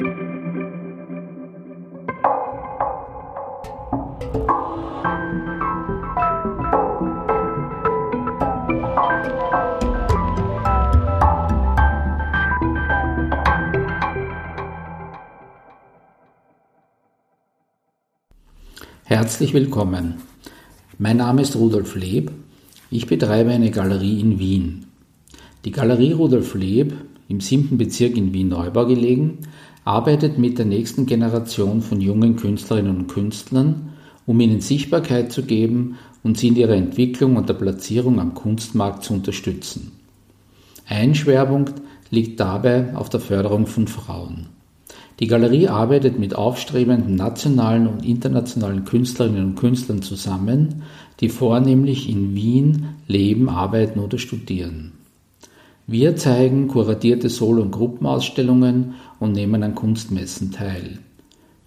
Herzlich 0.00 0.16
willkommen. 19.52 20.22
Mein 20.96 21.18
Name 21.18 21.42
ist 21.42 21.56
Rudolf 21.56 21.94
Leb. 21.94 22.32
Ich 22.90 23.06
betreibe 23.06 23.50
eine 23.50 23.70
Galerie 23.70 24.20
in 24.20 24.38
Wien. 24.38 24.86
Die 25.66 25.72
Galerie 25.72 26.12
Rudolf 26.12 26.54
Leb, 26.54 26.94
im 27.30 27.40
7. 27.40 27.78
Bezirk 27.78 28.16
in 28.16 28.34
Wien-Neubau 28.34 28.86
gelegen, 28.86 29.38
arbeitet 29.84 30.36
mit 30.36 30.58
der 30.58 30.66
nächsten 30.66 31.06
Generation 31.06 31.80
von 31.80 32.00
jungen 32.00 32.34
Künstlerinnen 32.36 32.96
und 32.96 33.06
Künstlern, 33.06 33.92
um 34.26 34.40
ihnen 34.40 34.60
Sichtbarkeit 34.60 35.32
zu 35.32 35.44
geben 35.44 35.96
und 36.22 36.38
sie 36.38 36.48
in 36.48 36.56
ihrer 36.56 36.74
Entwicklung 36.74 37.36
und 37.36 37.48
der 37.48 37.54
Platzierung 37.54 38.20
am 38.20 38.34
Kunstmarkt 38.34 39.04
zu 39.04 39.14
unterstützen. 39.14 39.92
Ein 40.86 41.14
Schwerpunkt 41.14 41.74
liegt 42.10 42.40
dabei 42.40 42.96
auf 42.96 43.08
der 43.08 43.20
Förderung 43.20 43.66
von 43.66 43.86
Frauen. 43.86 44.48
Die 45.20 45.28
Galerie 45.28 45.68
arbeitet 45.68 46.18
mit 46.18 46.34
aufstrebenden 46.34 47.14
nationalen 47.14 47.86
und 47.86 48.04
internationalen 48.04 48.84
Künstlerinnen 48.84 49.44
und 49.44 49.54
Künstlern 49.54 50.02
zusammen, 50.02 50.82
die 51.20 51.28
vornehmlich 51.28 52.08
in 52.08 52.34
Wien 52.34 52.86
leben, 53.06 53.48
arbeiten 53.48 54.00
oder 54.00 54.18
studieren. 54.18 54.92
Wir 55.92 56.14
zeigen 56.14 56.68
kuratierte 56.68 57.28
Solo- 57.28 57.62
und 57.62 57.72
Gruppenausstellungen 57.72 58.94
und 59.18 59.32
nehmen 59.32 59.60
an 59.64 59.74
Kunstmessen 59.74 60.52
teil. 60.52 61.00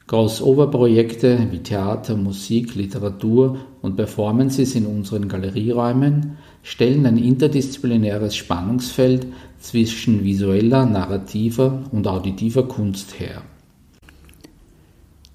Crossover-Projekte 0.08 1.48
wie 1.52 1.60
Theater, 1.60 2.16
Musik, 2.16 2.74
Literatur 2.76 3.58
und 3.82 3.98
Performances 3.98 4.76
in 4.76 4.86
unseren 4.86 5.28
Galerieräumen 5.28 6.38
stellen 6.62 7.06
ein 7.06 7.18
interdisziplinäres 7.18 8.38
Spannungsfeld 8.38 9.28
zwischen 9.60 10.24
visueller, 10.24 10.86
narrativer 10.86 11.84
und 11.92 12.08
auditiver 12.08 12.66
Kunst 12.66 13.20
her. 13.20 13.42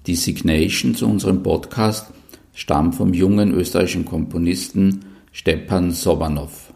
Die 0.07 0.15
Signation 0.15 0.95
zu 0.95 1.05
unserem 1.05 1.43
Podcast 1.43 2.11
stammt 2.55 2.95
vom 2.95 3.13
jungen 3.13 3.53
österreichischen 3.53 4.05
Komponisten 4.05 5.05
Stepan 5.31 5.91
Sobanov. 5.91 6.68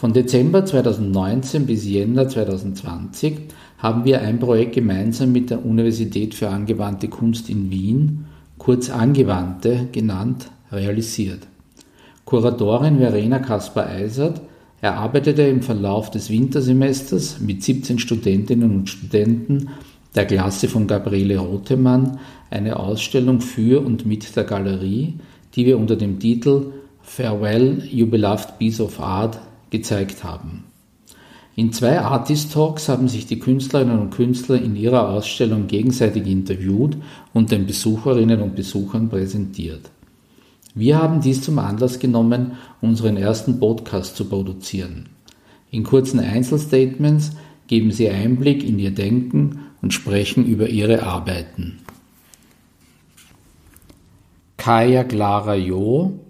Von 0.00 0.14
Dezember 0.14 0.64
2019 0.64 1.66
bis 1.66 1.84
Jänner 1.84 2.26
2020 2.26 3.36
haben 3.76 4.06
wir 4.06 4.22
ein 4.22 4.38
Projekt 4.38 4.76
gemeinsam 4.76 5.30
mit 5.30 5.50
der 5.50 5.62
Universität 5.62 6.34
für 6.34 6.48
angewandte 6.48 7.08
Kunst 7.08 7.50
in 7.50 7.70
Wien, 7.70 8.24
kurz 8.56 8.88
Angewandte 8.88 9.88
genannt, 9.92 10.50
realisiert. 10.72 11.40
Kuratorin 12.24 12.96
Verena 12.96 13.40
Kaspar-Eisert 13.40 14.40
erarbeitete 14.80 15.42
im 15.42 15.60
Verlauf 15.60 16.10
des 16.10 16.30
Wintersemesters 16.30 17.38
mit 17.38 17.62
17 17.62 17.98
Studentinnen 17.98 18.70
und 18.70 18.88
Studenten 18.88 19.68
der 20.14 20.24
Klasse 20.24 20.68
von 20.68 20.86
Gabriele 20.86 21.36
Rothemann 21.36 22.20
eine 22.48 22.78
Ausstellung 22.78 23.42
für 23.42 23.84
und 23.84 24.06
mit 24.06 24.34
der 24.34 24.44
Galerie, 24.44 25.16
die 25.54 25.66
wir 25.66 25.76
unter 25.76 25.96
dem 25.96 26.18
Titel 26.18 26.72
Farewell, 27.02 27.82
You 27.84 28.06
Beloved 28.06 28.58
Piece 28.58 28.80
of 28.80 28.98
Art 28.98 29.38
gezeigt 29.70 30.24
haben. 30.24 30.64
In 31.56 31.72
zwei 31.72 32.00
Artist 32.00 32.52
Talks 32.52 32.88
haben 32.88 33.08
sich 33.08 33.26
die 33.26 33.38
Künstlerinnen 33.38 33.98
und 33.98 34.10
Künstler 34.10 34.60
in 34.60 34.76
ihrer 34.76 35.08
Ausstellung 35.08 35.66
gegenseitig 35.66 36.26
interviewt 36.26 36.96
und 37.34 37.50
den 37.50 37.66
Besucherinnen 37.66 38.40
und 38.40 38.54
Besuchern 38.56 39.08
präsentiert. 39.08 39.90
Wir 40.74 41.02
haben 41.02 41.20
dies 41.20 41.42
zum 41.42 41.58
Anlass 41.58 41.98
genommen, 41.98 42.52
unseren 42.80 43.16
ersten 43.16 43.58
Podcast 43.58 44.16
zu 44.16 44.24
produzieren. 44.26 45.08
In 45.70 45.82
kurzen 45.82 46.20
Einzelstatements 46.20 47.32
geben 47.66 47.90
sie 47.90 48.08
Einblick 48.08 48.64
in 48.64 48.78
ihr 48.78 48.92
Denken 48.92 49.66
und 49.82 49.92
sprechen 49.92 50.46
über 50.46 50.68
ihre 50.68 51.02
Arbeiten. 51.02 51.78
Kaya 54.56 55.04
Clara 55.04 55.56
Jo, 55.56 56.20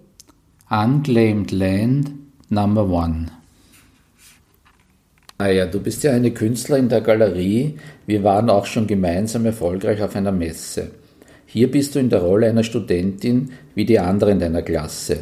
Unclaimed 0.71 1.51
Land 1.51 2.13
Number 2.53 2.85
One. 2.89 3.27
Kaya, 5.39 5.67
du 5.67 5.79
bist 5.79 6.03
ja 6.03 6.11
eine 6.11 6.33
Künstlerin 6.33 6.89
der 6.89 7.01
Galerie. 7.01 7.79
Wir 8.07 8.25
waren 8.25 8.51
auch 8.51 8.67
schon 8.67 8.89
gemeinsam 8.89 9.47
erfolgreich 9.47 10.03
auf 10.03 10.17
einer 10.17 10.33
Messe. 10.33 10.91
Hier 11.47 11.71
bist 11.71 11.95
du 11.95 12.01
in 12.01 12.11
der 12.11 12.23
Rolle 12.23 12.49
einer 12.49 12.65
Studentin 12.65 13.53
wie 13.77 13.85
die 13.85 14.01
anderen 14.01 14.41
deiner 14.41 14.63
Klasse. 14.63 15.21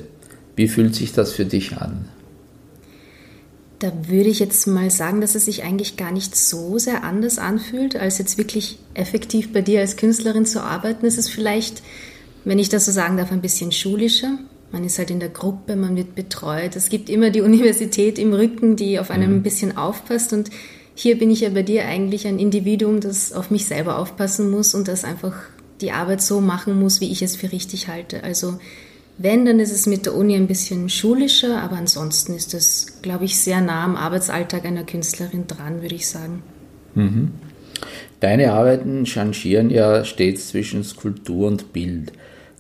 Wie 0.57 0.69
fühlt 0.69 0.95
sich 0.95 1.13
das 1.13 1.33
für 1.35 1.45
dich 1.45 1.77
an? 1.77 2.09
Da 3.79 3.93
würde 4.09 4.31
ich 4.31 4.41
jetzt 4.41 4.67
mal 4.67 4.91
sagen, 4.91 5.21
dass 5.21 5.35
es 5.35 5.45
sich 5.45 5.65
eigentlich 5.65 5.99
gar 5.99 6.13
nicht 6.13 6.35
so 6.35 6.79
sehr 6.79 7.05
anders 7.05 7.39
anfühlt, 7.39 7.95
als 7.95 8.17
jetzt 8.17 8.39
wirklich 8.39 8.79
effektiv 8.95 9.53
bei 9.53 9.61
dir 9.61 9.81
als 9.81 9.99
Künstlerin 9.99 10.47
zu 10.47 10.63
arbeiten. 10.63 11.05
Es 11.05 11.19
ist 11.19 11.29
vielleicht, 11.29 11.83
wenn 12.45 12.59
ich 12.59 12.71
das 12.71 12.87
so 12.87 12.91
sagen 12.91 13.19
darf, 13.19 13.31
ein 13.31 13.43
bisschen 13.43 13.71
schulischer. 13.71 14.39
Man 14.71 14.85
ist 14.85 14.99
halt 14.99 15.11
in 15.11 15.21
der 15.21 15.31
Gruppe, 15.31 15.77
man 15.77 15.97
wird 15.97 16.15
betreut. 16.15 16.77
Es 16.77 16.89
gibt 16.89 17.09
immer 17.09 17.31
die 17.31 17.41
Universität 17.43 18.19
im 18.19 18.33
Rücken, 18.33 18.77
die 18.77 18.99
auf 18.99 19.11
einem 19.11 19.31
mhm. 19.31 19.37
ein 19.37 19.43
bisschen 19.43 19.77
aufpasst. 19.77 20.33
Und 20.33 20.51
hier 20.95 21.19
bin 21.19 21.31
ich 21.31 21.41
ja 21.41 21.51
bei 21.51 21.63
dir 21.63 21.87
eigentlich 21.87 22.27
ein 22.27 22.39
Individuum, 22.39 23.01
das 23.01 23.33
auf 23.33 23.51
mich 23.51 23.67
selber 23.67 23.99
aufpassen 23.99 24.51
muss 24.51 24.75
und 24.75 24.89
das 24.89 25.05
einfach 25.05 25.35
die 25.81 25.93
Arbeit 25.93 26.21
so 26.21 26.41
machen 26.41 26.79
muss, 26.79 27.01
wie 27.01 27.11
ich 27.11 27.23
es 27.23 27.37
für 27.37 27.53
richtig 27.53 27.89
halte. 27.89 28.25
Also 28.25 28.59
wenn, 29.17 29.45
dann 29.45 29.59
ist 29.59 29.73
es 29.73 29.87
mit 29.87 30.07
der 30.07 30.15
Uni 30.15 30.37
ein 30.37 30.47
bisschen 30.47 30.89
schulischer, 30.89 31.61
aber 31.61 31.77
ansonsten 31.77 32.35
ist 32.35 32.55
es, 32.55 33.01
glaube 33.03 33.25
ich, 33.25 33.39
sehr 33.39 33.61
nah 33.61 33.85
am 33.85 33.97
Arbeitsalltag 33.97 34.65
einer 34.65 34.85
Künstlerin 34.85 35.47
dran, 35.49 35.83
würde 35.83 35.97
ich 35.97 36.09
sagen. 36.09 36.43
Mhm. 36.95 37.33
Deine 38.21 38.53
Arbeiten 38.53 39.07
changieren 39.07 39.71
ja 39.71 40.05
stets 40.05 40.49
zwischen 40.49 40.85
Skulptur 40.85 41.49
und 41.49 41.73
Bild. 41.73 42.13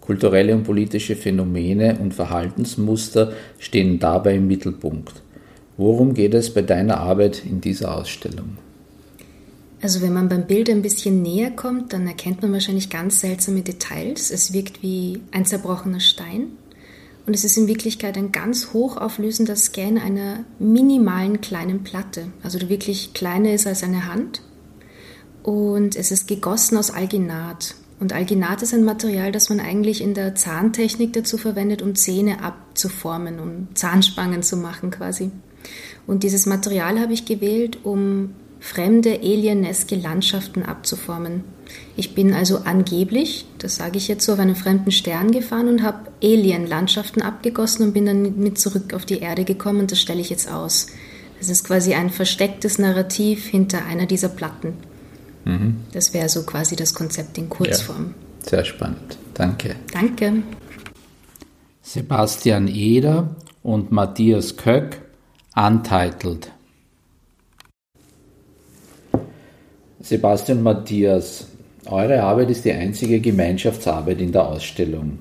Kulturelle 0.08 0.54
und 0.54 0.64
politische 0.64 1.16
Phänomene 1.16 1.98
und 2.00 2.14
Verhaltensmuster 2.14 3.34
stehen 3.58 3.98
dabei 3.98 4.36
im 4.36 4.46
Mittelpunkt. 4.46 5.20
Worum 5.76 6.14
geht 6.14 6.32
es 6.32 6.54
bei 6.54 6.62
deiner 6.62 6.98
Arbeit 6.98 7.44
in 7.44 7.60
dieser 7.60 7.94
Ausstellung? 7.94 8.56
Also 9.82 10.00
wenn 10.00 10.14
man 10.14 10.30
beim 10.30 10.46
Bild 10.46 10.70
ein 10.70 10.80
bisschen 10.80 11.20
näher 11.20 11.50
kommt, 11.50 11.92
dann 11.92 12.06
erkennt 12.06 12.40
man 12.40 12.54
wahrscheinlich 12.54 12.88
ganz 12.88 13.20
seltsame 13.20 13.60
Details. 13.60 14.30
Es 14.30 14.54
wirkt 14.54 14.82
wie 14.82 15.20
ein 15.30 15.44
zerbrochener 15.44 16.00
Stein 16.00 16.52
und 17.26 17.34
es 17.34 17.44
ist 17.44 17.58
in 17.58 17.68
Wirklichkeit 17.68 18.16
ein 18.16 18.32
ganz 18.32 18.72
hochauflösender 18.72 19.56
Scan 19.56 19.98
einer 20.02 20.46
minimalen 20.58 21.42
kleinen 21.42 21.84
Platte. 21.84 22.28
Also 22.42 22.58
die 22.58 22.70
wirklich 22.70 23.12
kleiner 23.12 23.52
ist 23.52 23.66
als 23.66 23.82
eine 23.82 24.06
Hand 24.06 24.40
und 25.42 25.96
es 25.96 26.10
ist 26.12 26.28
gegossen 26.28 26.78
aus 26.78 26.90
Alginat. 26.90 27.74
Und 28.00 28.12
Alginat 28.12 28.62
ist 28.62 28.74
ein 28.74 28.84
Material, 28.84 29.32
das 29.32 29.48
man 29.48 29.58
eigentlich 29.58 30.00
in 30.00 30.14
der 30.14 30.34
Zahntechnik 30.34 31.12
dazu 31.12 31.36
verwendet, 31.36 31.82
um 31.82 31.94
Zähne 31.94 32.42
abzuformen, 32.42 33.40
um 33.40 33.68
Zahnspangen 33.74 34.42
zu 34.42 34.56
machen 34.56 34.90
quasi. 34.90 35.30
Und 36.06 36.22
dieses 36.22 36.46
Material 36.46 37.00
habe 37.00 37.12
ich 37.12 37.24
gewählt, 37.24 37.78
um 37.82 38.34
fremde 38.60 39.20
alieneske 39.20 39.96
Landschaften 39.96 40.62
abzuformen. 40.62 41.44
Ich 41.96 42.14
bin 42.14 42.32
also 42.32 42.58
angeblich, 42.64 43.46
das 43.58 43.76
sage 43.76 43.98
ich 43.98 44.08
jetzt 44.08 44.24
so, 44.24 44.32
auf 44.32 44.38
einen 44.38 44.56
fremden 44.56 44.90
Stern 44.90 45.32
gefahren 45.32 45.68
und 45.68 45.82
habe 45.82 46.10
Alien-Landschaften 46.22 47.22
abgegossen 47.22 47.86
und 47.86 47.92
bin 47.92 48.06
dann 48.06 48.38
mit 48.38 48.58
zurück 48.58 48.94
auf 48.94 49.04
die 49.04 49.18
Erde 49.18 49.44
gekommen 49.44 49.80
und 49.80 49.92
das 49.92 50.00
stelle 50.00 50.20
ich 50.20 50.30
jetzt 50.30 50.50
aus. 50.50 50.88
Das 51.38 51.50
ist 51.50 51.64
quasi 51.64 51.94
ein 51.94 52.10
verstecktes 52.10 52.78
Narrativ 52.78 53.46
hinter 53.46 53.84
einer 53.84 54.06
dieser 54.06 54.28
Platten. 54.28 54.74
Mhm. 55.48 55.76
Das 55.92 56.12
wäre 56.12 56.28
so 56.28 56.42
quasi 56.42 56.76
das 56.76 56.92
Konzept 56.92 57.38
in 57.38 57.48
Kurzform. 57.48 58.14
Ja, 58.42 58.50
sehr 58.50 58.64
spannend. 58.66 59.16
Danke. 59.32 59.76
Danke. 59.90 60.42
Sebastian 61.80 62.68
Eder 62.68 63.34
und 63.62 63.90
Matthias 63.90 64.58
Köck, 64.58 65.00
Untitled. 65.56 66.52
Sebastian 70.00 70.62
Matthias, 70.62 71.46
eure 71.86 72.22
Arbeit 72.22 72.50
ist 72.50 72.66
die 72.66 72.72
einzige 72.72 73.18
Gemeinschaftsarbeit 73.18 74.20
in 74.20 74.32
der 74.32 74.46
Ausstellung. 74.46 75.18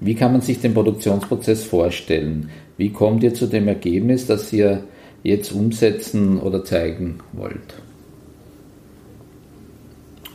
Wie 0.00 0.14
kann 0.14 0.32
man 0.32 0.42
sich 0.42 0.60
den 0.60 0.74
Produktionsprozess 0.74 1.64
vorstellen? 1.64 2.50
Wie 2.76 2.90
kommt 2.90 3.22
ihr 3.22 3.32
zu 3.32 3.46
dem 3.46 3.68
Ergebnis, 3.68 4.26
das 4.26 4.52
ihr 4.52 4.84
jetzt 5.22 5.50
umsetzen 5.50 6.38
oder 6.38 6.62
zeigen 6.62 7.20
wollt? 7.32 7.81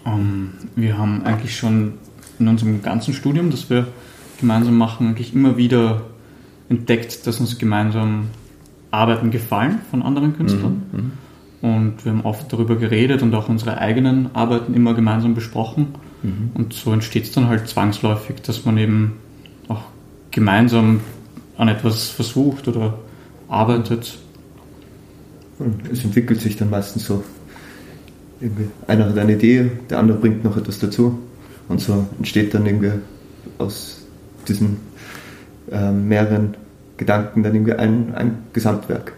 Ähm, 0.07 0.53
wir 0.75 0.97
haben 0.97 1.23
eigentlich 1.25 1.57
schon 1.57 1.93
in 2.39 2.47
unserem 2.47 2.81
ganzen 2.81 3.13
Studium, 3.13 3.51
das 3.51 3.69
wir 3.69 3.87
gemeinsam 4.39 4.77
machen, 4.77 5.07
eigentlich 5.07 5.33
immer 5.33 5.57
wieder 5.57 6.03
entdeckt, 6.69 7.27
dass 7.27 7.39
uns 7.39 7.57
gemeinsam 7.57 8.27
Arbeiten 8.91 9.31
gefallen 9.31 9.79
von 9.89 10.01
anderen 10.01 10.35
Künstlern. 10.35 10.83
Mhm. 10.91 10.99
mhm 10.99 11.11
Und 11.69 12.05
wir 12.05 12.11
haben 12.11 12.21
oft 12.21 12.51
darüber 12.53 12.75
geredet 12.75 13.21
und 13.21 13.33
auch 13.33 13.49
unsere 13.49 13.79
eigenen 13.79 14.29
Arbeiten 14.35 14.73
immer 14.73 14.93
gemeinsam 14.93 15.33
besprochen. 15.33 15.87
Mhm. 16.23 16.51
Und 16.53 16.73
so 16.73 16.93
entsteht 16.93 17.25
es 17.25 17.31
dann 17.31 17.47
halt 17.47 17.67
zwangsläufig, 17.67 18.41
dass 18.41 18.65
man 18.65 18.77
eben 18.77 19.13
auch 19.67 19.83
gemeinsam 20.31 21.01
an 21.57 21.67
etwas 21.67 22.09
versucht 22.09 22.67
oder 22.67 22.99
arbeitet. 23.49 24.19
Und 25.59 25.89
es 25.91 26.03
entwickelt 26.03 26.39
sich 26.39 26.55
dann 26.55 26.69
meistens 26.69 27.05
so. 27.05 27.23
Irgendwie 28.39 28.67
einer 28.87 29.09
hat 29.09 29.17
eine 29.17 29.33
Idee, 29.33 29.71
der 29.89 29.99
andere 29.99 30.17
bringt 30.17 30.43
noch 30.43 30.57
etwas 30.57 30.79
dazu. 30.79 31.19
Und 31.67 31.81
so 31.81 32.05
entsteht 32.17 32.53
dann 32.53 32.65
irgendwie 32.65 32.91
aus 33.57 34.05
diesen 34.47 34.77
äh, 35.71 35.91
mehreren 35.91 36.55
Gedanken 36.97 37.43
dann 37.43 37.53
irgendwie 37.53 37.73
ein, 37.73 38.13
ein 38.15 38.37
Gesamtwerk. 38.53 39.13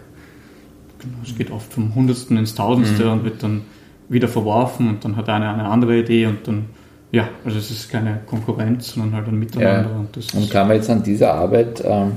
Genau, 0.99 1.17
es 1.23 1.35
geht 1.35 1.51
oft 1.51 1.71
vom 1.71 1.95
Hundertsten 1.95 2.37
ins 2.37 2.55
Tausendste 2.55 3.05
mhm. 3.05 3.11
und 3.11 3.23
wird 3.23 3.43
dann 3.43 3.61
wieder 4.09 4.27
verworfen 4.27 4.89
und 4.89 5.05
dann 5.05 5.15
hat 5.15 5.29
einer 5.29 5.53
eine 5.53 5.65
andere 5.65 5.99
Idee 5.99 6.25
und 6.25 6.47
dann, 6.47 6.65
ja, 7.11 7.29
also 7.45 7.57
es 7.57 7.71
ist 7.71 7.89
keine 7.89 8.19
Konkurrenz, 8.25 8.93
sondern 8.93 9.13
halt 9.13 9.27
ein 9.27 9.39
Miteinander. 9.39 9.89
Ja. 9.89 9.97
Und, 9.97 10.35
und, 10.35 10.49
kann 10.49 10.67
man 10.67 10.77
jetzt 10.77 10.89
an 10.89 11.03
dieser 11.03 11.33
Arbeit 11.33 11.81
ähm, 11.85 12.13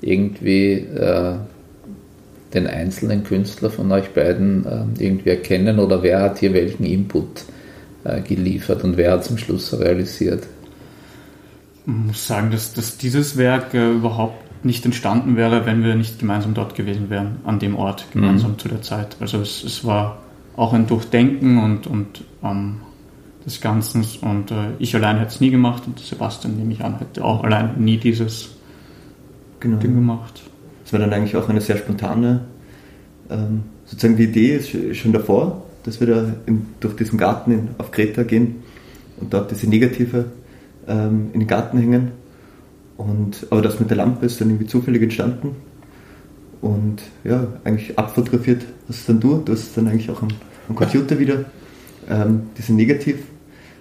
irgendwie 0.00 0.72
äh, 0.72 1.36
den 2.54 2.66
einzelnen 2.66 3.24
Künstler 3.24 3.70
von 3.70 3.90
euch 3.92 4.10
beiden 4.10 4.64
äh, 4.64 5.04
irgendwie 5.04 5.30
erkennen 5.30 5.78
oder 5.78 6.02
wer 6.02 6.22
hat 6.22 6.38
hier 6.38 6.54
welchen 6.54 6.84
Input 6.84 7.44
äh, 8.04 8.20
geliefert 8.20 8.84
und 8.84 8.96
wer 8.96 9.12
hat 9.12 9.24
zum 9.24 9.38
Schluss 9.38 9.78
realisiert? 9.78 10.46
Ich 11.86 11.92
muss 11.92 12.26
sagen, 12.26 12.50
dass, 12.50 12.72
dass 12.72 12.96
dieses 12.96 13.36
Werk 13.36 13.74
äh, 13.74 13.92
überhaupt 13.92 14.64
nicht 14.64 14.84
entstanden 14.84 15.36
wäre, 15.36 15.66
wenn 15.66 15.84
wir 15.84 15.94
nicht 15.94 16.18
gemeinsam 16.18 16.54
dort 16.54 16.74
gewesen 16.74 17.10
wären, 17.10 17.36
an 17.44 17.58
dem 17.58 17.76
Ort, 17.76 18.06
gemeinsam 18.12 18.52
mhm. 18.52 18.58
zu 18.58 18.68
der 18.68 18.82
Zeit. 18.82 19.16
Also 19.20 19.40
es, 19.40 19.62
es 19.62 19.84
war 19.84 20.22
auch 20.56 20.72
ein 20.72 20.86
Durchdenken 20.86 21.58
und, 21.58 21.86
und 21.86 22.24
ähm, 22.42 22.76
des 23.44 23.60
Ganzen 23.60 24.06
und 24.22 24.50
äh, 24.50 24.70
ich 24.78 24.94
allein 24.94 25.18
hätte 25.18 25.32
es 25.32 25.40
nie 25.40 25.50
gemacht 25.50 25.82
und 25.86 25.98
Sebastian, 25.98 26.56
nehme 26.56 26.72
ich 26.72 26.82
an, 26.82 26.98
hätte 26.98 27.24
auch 27.24 27.44
allein 27.44 27.74
nie 27.78 27.98
dieses 27.98 28.50
genau. 29.60 29.78
Ding 29.78 29.94
gemacht. 29.94 30.40
Es 30.84 30.92
war 30.92 31.00
dann 31.00 31.12
eigentlich 31.12 31.36
auch 31.36 31.48
eine 31.48 31.60
sehr 31.60 31.76
spontane, 31.76 32.40
ähm, 33.30 33.62
sozusagen 33.86 34.16
die 34.16 34.24
Idee 34.24 34.56
ist 34.56 34.96
schon 34.96 35.12
davor, 35.12 35.62
dass 35.84 36.00
wir 36.00 36.06
da 36.06 36.34
in, 36.46 36.66
durch 36.80 36.96
diesen 36.96 37.18
Garten 37.18 37.52
in, 37.52 37.68
auf 37.78 37.90
Kreta 37.90 38.22
gehen 38.22 38.56
und 39.18 39.32
dort 39.32 39.50
diese 39.50 39.68
Negative 39.68 40.26
ähm, 40.86 41.30
in 41.32 41.40
den 41.40 41.48
Garten 41.48 41.78
hängen 41.78 42.12
und, 42.96 43.46
aber 43.50 43.62
das 43.62 43.80
mit 43.80 43.90
der 43.90 43.96
Lampe 43.96 44.26
ist 44.26 44.40
dann 44.40 44.48
irgendwie 44.48 44.66
zufällig 44.66 45.02
entstanden. 45.02 45.56
Und 46.60 47.02
ja, 47.24 47.46
eigentlich 47.64 47.98
abfotografiert 47.98 48.62
hast 48.88 49.08
dann 49.08 49.20
du. 49.20 49.38
Du 49.38 49.52
hast 49.52 49.76
dann 49.76 49.88
eigentlich 49.88 50.10
auch 50.10 50.22
am, 50.22 50.28
am 50.68 50.74
Computer 50.74 51.18
wieder 51.18 51.44
ähm, 52.08 52.44
diese 52.56 52.72
Negativ 52.72 53.16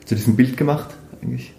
zu 0.05 0.15
diesem 0.15 0.35
Bild 0.35 0.57
gemacht, 0.57 0.89
eigentlich. 1.21 1.53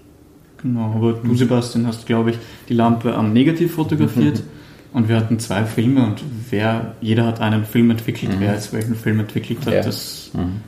Genau, 0.60 0.94
aber 0.94 1.12
du, 1.14 1.34
Sebastian, 1.34 1.86
hast, 1.86 2.06
glaube 2.06 2.30
ich, 2.30 2.38
die 2.68 2.74
Lampe 2.74 3.14
am 3.14 3.32
Negativ 3.32 3.74
fotografiert. 3.74 4.38
Mhm. 4.40 4.63
Und 4.94 5.08
wir 5.08 5.16
hatten 5.16 5.40
zwei 5.40 5.64
Filme 5.64 6.06
und 6.06 6.22
wer, 6.50 6.94
jeder 7.00 7.26
hat 7.26 7.40
einen 7.40 7.64
Film 7.64 7.90
entwickelt, 7.90 8.36
mhm. 8.36 8.40
wer 8.40 8.54
jetzt 8.54 8.72
welchen 8.72 8.94
Film 8.94 9.18
entwickelt 9.18 9.66
hat. 9.66 9.74
Ja. 9.74 9.82
Das, 9.82 10.30
mhm. 10.32 10.60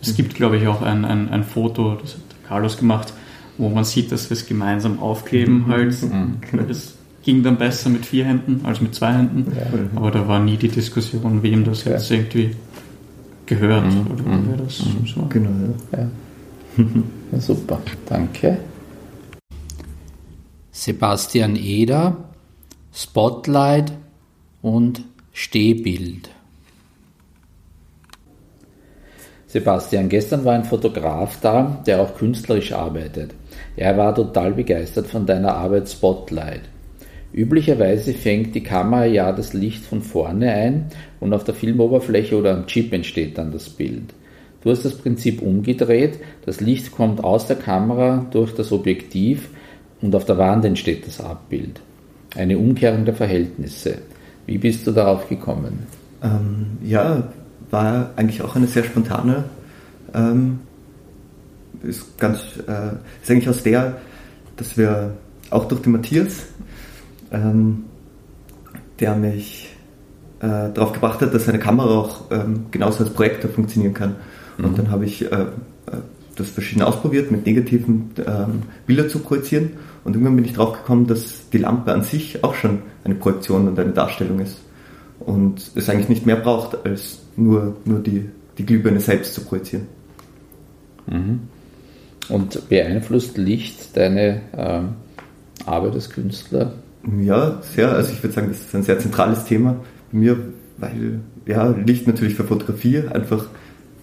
Es 0.00 0.14
gibt, 0.14 0.34
glaube 0.34 0.56
ich, 0.56 0.68
auch 0.68 0.82
ein, 0.82 1.04
ein, 1.04 1.28
ein 1.28 1.42
Foto, 1.42 1.98
das 2.00 2.14
hat 2.14 2.20
Carlos 2.46 2.78
gemacht, 2.78 3.12
wo 3.58 3.68
man 3.68 3.84
sieht, 3.84 4.12
dass 4.12 4.30
wir 4.30 4.36
es 4.36 4.46
gemeinsam 4.46 5.00
aufkleben 5.00 5.64
mhm. 5.64 5.68
halt. 5.68 6.02
Mhm. 6.02 6.38
Das 6.68 6.94
ging 7.24 7.42
dann 7.42 7.58
besser 7.58 7.90
mit 7.90 8.06
vier 8.06 8.24
Händen 8.24 8.60
als 8.64 8.80
mit 8.80 8.94
zwei 8.94 9.14
Händen. 9.14 9.46
Ja. 9.56 9.66
Aber 9.96 10.12
da 10.12 10.28
war 10.28 10.38
nie 10.38 10.56
die 10.56 10.68
Diskussion, 10.68 11.42
wem 11.42 11.64
das 11.64 11.84
jetzt 11.84 12.12
irgendwie 12.12 12.54
gehört 13.46 13.92
mhm. 13.92 14.06
oder 14.12 14.22
mhm. 14.22 14.44
wer 14.48 14.56
das 14.58 14.84
mhm. 14.84 15.06
so. 15.06 15.26
Genau, 15.28 15.50
ja. 15.90 16.08
ja. 17.32 17.40
Super, 17.40 17.80
danke. 18.06 18.58
Sebastian 20.70 21.56
Eder, 21.56 22.16
Spotlight 22.96 23.90
und 24.62 25.02
Stehbild. 25.32 26.30
Sebastian, 29.48 30.08
gestern 30.08 30.44
war 30.44 30.54
ein 30.54 30.62
Fotograf 30.62 31.40
da, 31.40 31.82
der 31.84 32.00
auch 32.00 32.14
künstlerisch 32.14 32.70
arbeitet. 32.70 33.34
Er 33.74 33.96
war 33.96 34.14
total 34.14 34.52
begeistert 34.52 35.08
von 35.08 35.26
deiner 35.26 35.56
Arbeit 35.56 35.88
Spotlight. 35.88 36.60
Üblicherweise 37.32 38.14
fängt 38.14 38.54
die 38.54 38.62
Kamera 38.62 39.06
ja 39.06 39.32
das 39.32 39.54
Licht 39.54 39.84
von 39.84 40.00
vorne 40.00 40.52
ein 40.52 40.86
und 41.18 41.34
auf 41.34 41.42
der 41.42 41.54
Filmoberfläche 41.54 42.38
oder 42.38 42.54
am 42.54 42.66
Chip 42.68 42.92
entsteht 42.92 43.38
dann 43.38 43.50
das 43.50 43.70
Bild. 43.70 44.14
Du 44.62 44.70
hast 44.70 44.84
das 44.84 44.96
Prinzip 44.96 45.42
umgedreht, 45.42 46.20
das 46.46 46.60
Licht 46.60 46.92
kommt 46.92 47.24
aus 47.24 47.48
der 47.48 47.56
Kamera 47.56 48.24
durch 48.30 48.54
das 48.54 48.70
Objektiv 48.70 49.50
und 50.00 50.14
auf 50.14 50.26
der 50.26 50.38
Wand 50.38 50.64
entsteht 50.64 51.08
das 51.08 51.20
Abbild. 51.20 51.80
Eine 52.34 52.58
Umkehrung 52.58 53.04
der 53.04 53.14
Verhältnisse. 53.14 53.98
Wie 54.46 54.58
bist 54.58 54.86
du 54.86 54.92
darauf 54.92 55.28
gekommen? 55.28 55.86
Ähm, 56.22 56.78
ja, 56.82 57.28
war 57.70 58.10
eigentlich 58.16 58.42
auch 58.42 58.56
eine 58.56 58.66
sehr 58.66 58.84
spontane 58.84 59.44
ähm, 60.14 60.60
ist 61.82 62.18
ganz, 62.18 62.40
äh, 62.66 62.94
ist 63.22 63.30
eigentlich 63.30 63.48
aus 63.48 63.62
der, 63.62 63.98
dass 64.56 64.78
wir 64.78 65.14
auch 65.50 65.66
durch 65.66 65.82
den 65.82 65.92
Matthias, 65.92 66.46
ähm, 67.30 67.84
der 69.00 69.16
mich 69.16 69.74
äh, 70.40 70.70
darauf 70.72 70.92
gebracht 70.92 71.20
hat, 71.20 71.34
dass 71.34 71.48
eine 71.48 71.58
Kamera 71.58 71.98
auch 71.98 72.30
ähm, 72.30 72.66
genauso 72.70 73.04
als 73.04 73.12
Projektor 73.12 73.50
funktionieren 73.50 73.92
kann. 73.92 74.16
Mhm. 74.56 74.64
Und 74.64 74.78
dann 74.78 74.90
habe 74.90 75.04
ich 75.04 75.30
äh, 75.30 75.34
äh, 75.34 75.46
das 76.36 76.48
verschiedene 76.48 76.86
ausprobiert, 76.86 77.30
mit 77.30 77.44
negativen 77.44 78.10
ähm, 78.18 78.62
Bilder 78.86 79.08
zu 79.08 79.18
projizieren. 79.18 79.70
Und 80.04 80.14
irgendwann 80.14 80.36
bin 80.36 80.44
ich 80.44 80.52
drauf 80.52 80.74
gekommen, 80.74 81.06
dass 81.06 81.48
die 81.50 81.58
Lampe 81.58 81.92
an 81.92 82.02
sich 82.02 82.44
auch 82.44 82.54
schon 82.54 82.82
eine 83.04 83.14
Projektion 83.14 83.68
und 83.68 83.78
eine 83.78 83.92
Darstellung 83.92 84.40
ist. 84.40 84.60
Und 85.20 85.70
es 85.74 85.88
eigentlich 85.88 86.08
nicht 86.08 86.26
mehr 86.26 86.36
braucht, 86.36 86.84
als 86.84 87.20
nur, 87.36 87.76
nur 87.84 88.00
die, 88.00 88.28
die 88.58 88.66
Glühbirne 88.66 89.00
selbst 89.00 89.34
zu 89.34 89.42
projizieren. 89.42 89.86
Mhm. 91.06 91.40
Und 92.28 92.68
beeinflusst 92.68 93.36
Licht 93.36 93.96
deine 93.96 94.40
ähm, 94.56 94.88
Arbeit 95.66 95.94
als 95.94 96.10
Künstler? 96.10 96.72
Ja, 97.20 97.60
sehr. 97.62 97.92
Also 97.92 98.12
ich 98.12 98.22
würde 98.22 98.34
sagen, 98.34 98.48
das 98.48 98.60
ist 98.60 98.74
ein 98.74 98.82
sehr 98.82 98.98
zentrales 98.98 99.44
Thema 99.44 99.76
bei 100.10 100.18
mir, 100.18 100.38
weil 100.78 101.20
ja, 101.46 101.68
Licht 101.68 102.06
natürlich 102.06 102.34
für 102.34 102.44
Fotografie 102.44 103.00
einfach 103.00 103.46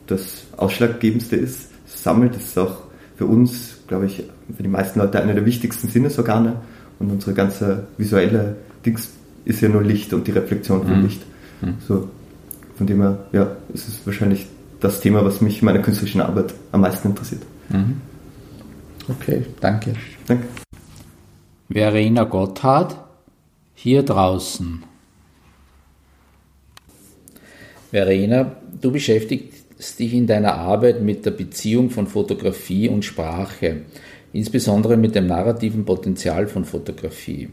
das 0.08 0.46
Ausschlaggebendste 0.58 1.36
ist. 1.36 1.72
Es 1.86 2.04
sammelt, 2.04 2.36
das 2.36 2.44
ist 2.44 2.58
auch 2.58 2.84
für 3.16 3.26
uns, 3.26 3.81
glaube 3.92 4.06
ich, 4.06 4.24
für 4.56 4.64
die 4.64 4.70
meisten 4.70 5.00
Leute 5.00 5.22
einer 5.22 5.34
der 5.34 5.46
wichtigsten 5.46 5.90
Sinnesorgane. 5.90 6.56
Und 6.98 7.12
unsere 7.12 7.34
ganze 7.34 7.88
visuelle 7.98 8.56
Dings 8.86 9.10
ist 9.44 9.60
ja 9.60 9.68
nur 9.68 9.84
Licht 9.84 10.14
und 10.14 10.26
die 10.28 10.32
Reflexion 10.32 10.84
von 10.84 10.98
mhm. 10.98 11.04
Licht. 11.04 11.22
Mhm. 11.60 11.74
So, 11.86 12.08
von 12.78 12.88
dem 12.88 13.02
her, 13.02 13.18
ja, 13.34 13.52
es 13.74 13.90
ist 13.90 14.06
wahrscheinlich 14.06 14.48
das 14.80 15.02
Thema, 15.02 15.26
was 15.26 15.42
mich 15.42 15.60
in 15.60 15.66
meiner 15.66 15.80
künstlerischen 15.80 16.22
Arbeit 16.22 16.54
am 16.72 16.82
meisten 16.82 17.10
interessiert. 17.10 17.42
Mhm. 17.68 18.00
Okay, 19.10 19.46
danke. 19.60 19.94
Danke. 20.26 20.48
Verena 21.70 22.24
Gotthard, 22.24 22.96
hier 23.74 24.04
draußen. 24.04 24.84
Verena, 27.92 28.56
du 28.80 28.90
beschäftigst 28.90 29.61
dich 30.00 30.14
in 30.14 30.28
deiner 30.28 30.54
Arbeit 30.56 31.02
mit 31.02 31.26
der 31.26 31.32
Beziehung 31.32 31.90
von 31.90 32.08
Fotografie 32.08 32.88
und 32.90 33.04
Sprache, 33.04 33.82
insbesondere 34.34 34.98
mit 34.98 35.16
dem 35.16 35.28
narrativen 35.28 35.86
Potenzial 35.86 36.48
von 36.48 36.66
Fotografie. 36.66 37.50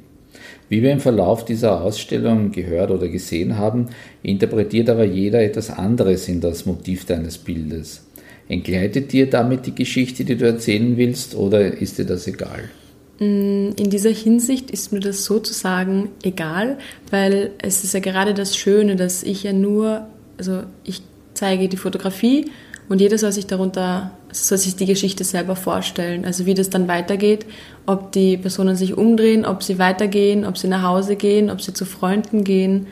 Wie 0.68 0.82
wir 0.82 0.92
im 0.92 1.00
Verlauf 1.00 1.44
dieser 1.44 1.80
Ausstellung 1.82 2.52
gehört 2.52 2.90
oder 2.90 3.08
gesehen 3.08 3.56
haben, 3.56 3.88
interpretiert 4.22 4.90
aber 4.90 5.04
jeder 5.04 5.42
etwas 5.42 5.70
anderes 5.70 6.28
in 6.28 6.40
das 6.40 6.66
Motiv 6.66 7.06
deines 7.06 7.38
Bildes. 7.38 8.04
Entgleitet 8.48 9.12
dir 9.12 9.28
damit 9.28 9.66
die 9.66 9.74
Geschichte, 9.74 10.24
die 10.24 10.36
du 10.36 10.46
erzählen 10.46 10.96
willst, 10.96 11.34
oder 11.34 11.78
ist 11.78 11.98
dir 11.98 12.06
das 12.06 12.26
egal? 12.26 12.70
Mm, 13.18 13.70
in 13.76 13.90
dieser 13.90 14.10
Hinsicht 14.10 14.70
ist 14.70 14.92
mir 14.92 15.00
das 15.00 15.24
sozusagen 15.24 16.10
egal, 16.22 16.78
weil 17.10 17.50
es 17.58 17.84
ist 17.84 17.94
ja 17.94 18.00
gerade 18.00 18.32
das 18.34 18.56
Schöne, 18.56 18.96
dass 18.96 19.22
ich 19.22 19.42
ja 19.42 19.52
nur, 19.52 20.06
also 20.38 20.62
ich 20.84 21.02
zeige 21.38 21.68
die 21.68 21.76
Fotografie 21.76 22.50
und 22.88 23.00
jeder 23.00 23.18
soll 23.18 23.32
sich 23.32 23.46
darunter, 23.46 24.12
soll 24.32 24.58
sich 24.58 24.76
die 24.76 24.86
Geschichte 24.86 25.24
selber 25.24 25.56
vorstellen. 25.56 26.24
Also 26.24 26.46
wie 26.46 26.54
das 26.54 26.70
dann 26.70 26.88
weitergeht, 26.88 27.46
ob 27.86 28.12
die 28.12 28.36
Personen 28.36 28.76
sich 28.76 28.96
umdrehen, 28.96 29.44
ob 29.44 29.62
sie 29.62 29.78
weitergehen, 29.78 30.44
ob 30.44 30.58
sie 30.58 30.68
nach 30.68 30.82
Hause 30.82 31.16
gehen, 31.16 31.50
ob 31.50 31.60
sie 31.60 31.72
zu 31.72 31.84
Freunden 31.84 32.44
gehen. 32.44 32.86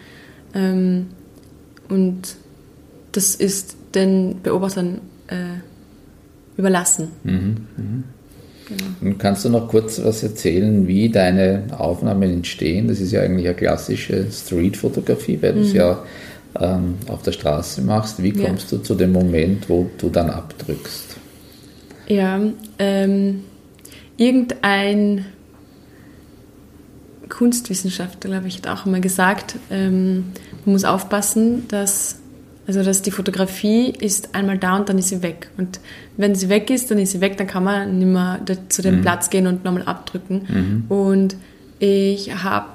Ähm, 0.54 1.06
und 1.88 2.36
das 3.12 3.34
ist 3.34 3.76
den 3.94 4.42
Beobachtern 4.42 5.00
äh, 5.28 5.60
überlassen. 6.58 7.08
Mhm, 7.24 7.56
mh. 7.76 8.02
Genau. 8.68 8.82
Und 9.00 9.18
kannst 9.18 9.44
du 9.44 9.48
noch 9.48 9.68
kurz 9.68 10.02
was 10.04 10.24
erzählen, 10.24 10.88
wie 10.88 11.08
deine 11.08 11.68
Aufnahmen 11.78 12.32
entstehen? 12.32 12.88
Das 12.88 13.00
ist 13.00 13.12
ja 13.12 13.22
eigentlich 13.22 13.46
eine 13.46 13.54
klassische 13.54 14.26
Street-Fotografie, 14.30 15.38
weil 15.40 15.52
mhm. 15.52 15.56
du 15.56 15.62
es 15.62 15.72
ja 15.72 16.02
ähm, 16.60 16.94
auf 17.08 17.22
der 17.22 17.32
Straße 17.32 17.82
machst. 17.82 18.22
Wie 18.22 18.32
kommst 18.32 18.72
ja. 18.72 18.78
du 18.78 18.84
zu 18.84 18.94
dem 18.94 19.12
Moment, 19.12 19.68
wo 19.68 19.88
du 19.98 20.08
dann 20.08 20.30
abdrückst? 20.30 21.16
Ja, 22.08 22.40
ähm, 22.78 23.44
irgendein 24.16 25.26
Kunstwissenschaftler, 27.28 28.30
glaube 28.30 28.48
ich, 28.48 28.58
hat 28.58 28.68
auch 28.68 28.86
immer 28.86 29.00
gesagt, 29.00 29.56
ähm, 29.70 30.26
man 30.64 30.72
muss 30.72 30.84
aufpassen, 30.84 31.66
dass, 31.68 32.20
also 32.66 32.82
dass 32.82 33.02
die 33.02 33.10
Fotografie 33.10 33.90
ist 33.90 34.34
einmal 34.34 34.58
da 34.58 34.76
und 34.76 34.88
dann 34.88 34.98
ist 34.98 35.08
sie 35.08 35.22
weg. 35.22 35.50
Und 35.56 35.80
wenn 36.16 36.34
sie 36.34 36.48
weg 36.48 36.70
ist, 36.70 36.90
dann 36.90 36.98
ist 36.98 37.12
sie 37.12 37.20
weg, 37.20 37.36
dann 37.36 37.46
kann 37.46 37.64
man 37.64 37.98
nicht 37.98 38.08
mehr 38.08 38.40
zu 38.68 38.82
dem 38.82 38.98
mhm. 38.98 39.02
Platz 39.02 39.30
gehen 39.30 39.46
und 39.46 39.64
nochmal 39.64 39.82
abdrücken. 39.82 40.46
Mhm. 40.48 40.96
Und 40.96 41.36
ich 41.78 42.42
habe 42.42 42.66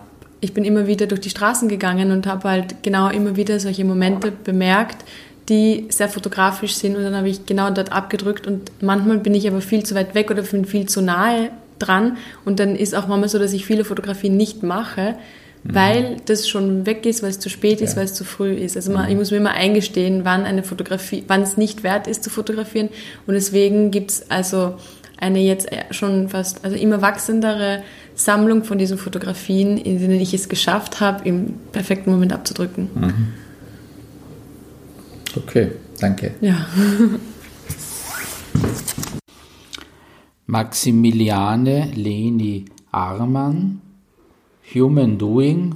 ich 0.41 0.53
bin 0.53 0.65
immer 0.65 0.87
wieder 0.87 1.05
durch 1.05 1.21
die 1.21 1.29
Straßen 1.29 1.69
gegangen 1.69 2.11
und 2.11 2.25
habe 2.25 2.49
halt 2.49 2.83
genau 2.83 3.09
immer 3.09 3.35
wieder 3.35 3.59
solche 3.59 3.85
Momente 3.85 4.31
bemerkt, 4.31 5.05
die 5.49 5.85
sehr 5.89 6.09
fotografisch 6.09 6.75
sind 6.75 6.95
und 6.95 7.03
dann 7.03 7.15
habe 7.15 7.29
ich 7.29 7.45
genau 7.45 7.69
dort 7.69 7.91
abgedrückt 7.91 8.47
und 8.47 8.71
manchmal 8.81 9.19
bin 9.19 9.35
ich 9.35 9.47
aber 9.47 9.61
viel 9.61 9.83
zu 9.83 9.95
weit 9.95 10.15
weg 10.15 10.31
oder 10.31 10.41
bin 10.41 10.65
viel 10.65 10.87
zu 10.87 11.01
nahe 11.01 11.51
dran 11.77 12.17
und 12.43 12.59
dann 12.59 12.75
ist 12.75 12.95
auch 12.95 13.07
manchmal 13.07 13.29
so, 13.29 13.37
dass 13.37 13.53
ich 13.53 13.65
viele 13.65 13.85
Fotografien 13.85 14.35
nicht 14.35 14.63
mache, 14.63 15.15
mhm. 15.63 15.75
weil 15.75 16.17
das 16.25 16.47
schon 16.47 16.85
weg 16.85 17.05
ist, 17.05 17.21
weil 17.21 17.29
es 17.29 17.39
zu 17.39 17.49
spät 17.49 17.81
ist, 17.81 17.91
ja. 17.91 17.97
weil 17.97 18.05
es 18.05 18.13
zu 18.13 18.23
früh 18.23 18.53
ist. 18.53 18.75
Also 18.75 18.91
man, 18.91 19.05
mhm. 19.05 19.11
ich 19.11 19.17
muss 19.17 19.31
mir 19.31 19.37
immer 19.37 19.51
eingestehen, 19.51 20.25
wann 20.25 20.43
eine 20.43 20.63
Fotografie, 20.63 21.23
wann 21.27 21.41
es 21.43 21.57
nicht 21.57 21.83
wert 21.83 22.07
ist 22.07 22.23
zu 22.23 22.31
fotografieren 22.31 22.89
und 23.27 23.35
deswegen 23.35 23.91
gibt 23.91 24.11
es 24.11 24.31
also 24.31 24.75
eine 25.17 25.39
jetzt 25.39 25.69
schon 25.91 26.29
fast, 26.29 26.65
also 26.65 26.75
immer 26.75 27.01
wachsendere 27.01 27.83
Sammlung 28.23 28.63
von 28.63 28.77
diesen 28.77 28.97
Fotografien, 28.97 29.77
in 29.77 29.99
denen 29.99 30.19
ich 30.19 30.33
es 30.33 30.49
geschafft 30.49 30.99
habe, 30.99 31.27
im 31.27 31.53
perfekten 31.71 32.11
Moment 32.11 32.33
abzudrücken. 32.33 32.89
Mhm. 32.93 33.33
Okay, 35.35 35.71
danke. 35.99 36.31
Ja. 36.41 36.67
Maximiliane 40.45 41.91
Leni 41.95 42.65
Arman, 42.91 43.79
Human 44.73 45.17
Doing 45.17 45.75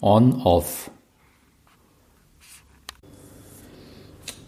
On-Off. 0.00 0.90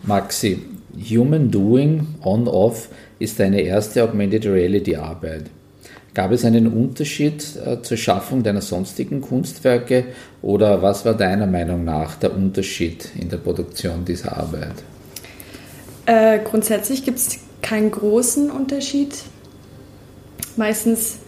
Maxi, 0.02 0.62
Human 1.10 1.50
Doing 1.50 2.06
On-Off 2.22 2.88
ist 3.20 3.38
deine 3.38 3.60
erste 3.60 4.02
Augmented 4.02 4.46
Reality 4.46 4.96
Arbeit. 4.96 5.50
Gab 6.14 6.32
es 6.32 6.44
einen 6.44 6.66
Unterschied 6.66 7.44
äh, 7.64 7.82
zur 7.82 7.96
Schaffung 7.96 8.42
deiner 8.42 8.62
sonstigen 8.62 9.20
Kunstwerke 9.20 10.06
oder 10.42 10.82
was 10.82 11.04
war 11.04 11.14
deiner 11.14 11.46
Meinung 11.46 11.84
nach 11.84 12.16
der 12.16 12.34
Unterschied 12.34 13.10
in 13.18 13.28
der 13.28 13.36
Produktion 13.36 14.04
dieser 14.04 14.36
Arbeit? 14.36 14.74
Äh, 16.06 16.40
grundsätzlich 16.42 17.04
gibt 17.04 17.18
es 17.18 17.38
keinen 17.62 17.90
großen 17.90 18.50
Unterschied. 18.50 19.14
Meistens 20.56 21.18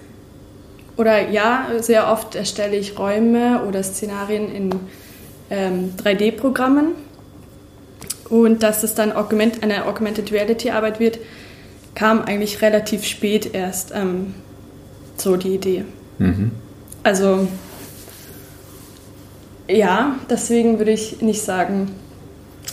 oder 0.97 1.31
ja, 1.31 1.69
sehr 1.81 2.11
oft 2.11 2.35
erstelle 2.35 2.77
ich 2.77 2.99
Räume 2.99 3.63
oder 3.67 3.83
Szenarien 3.83 4.55
in 4.55 4.71
ähm, 5.51 5.95
3D-Programmen. 6.03 6.93
Und 8.29 8.63
dass 8.63 8.83
es 8.83 8.95
dann 8.95 9.13
Augment, 9.13 9.63
eine 9.63 9.87
Augmented 9.87 10.31
Reality-Arbeit 10.31 11.01
wird, 11.01 11.19
kam 11.95 12.23
eigentlich 12.23 12.63
relativ 12.63 13.05
spät 13.05 13.55
erst. 13.55 13.93
Ähm, 13.95 14.35
so 15.21 15.37
die 15.37 15.55
Idee. 15.55 15.85
Mhm. 16.19 16.51
Also 17.03 17.47
ja, 19.69 20.17
deswegen 20.29 20.79
würde 20.79 20.93
ich 20.93 21.23
nicht 21.23 21.43
sagen, 21.43 21.93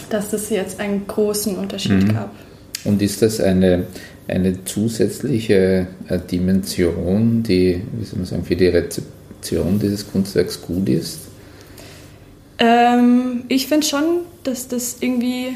dass 0.10 0.34
es 0.34 0.50
jetzt 0.50 0.80
einen 0.80 1.08
großen 1.08 1.58
Unterschied 1.58 2.04
mhm. 2.04 2.14
gab. 2.14 2.36
Und 2.84 3.02
ist 3.02 3.22
das 3.22 3.40
eine, 3.40 3.86
eine 4.28 4.64
zusätzliche 4.66 5.88
äh, 6.08 6.20
Dimension, 6.20 7.44
die, 7.44 7.82
wie 7.94 8.06
soll 8.06 8.20
man 8.20 8.26
sagen, 8.26 8.46
für 8.46 8.56
die 8.56 8.68
Rezeption 8.68 9.80
dieses 9.80 10.10
Kunstwerks 10.10 10.62
gut 10.62 10.90
ist? 10.90 11.20
Ähm, 12.60 13.44
ich 13.50 13.68
finde 13.68 13.86
schon, 13.86 14.22
dass 14.44 14.68
das 14.68 14.98
irgendwie, 15.00 15.56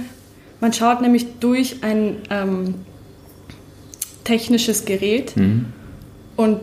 man 0.60 0.74
schaut 0.74 1.02
nämlich 1.02 1.26
durch 1.40 1.78
ein 1.82 2.18
ähm, 2.30 2.76
technisches 4.24 4.86
Gerät 4.86 5.36
mhm 5.36 5.66
und 6.36 6.62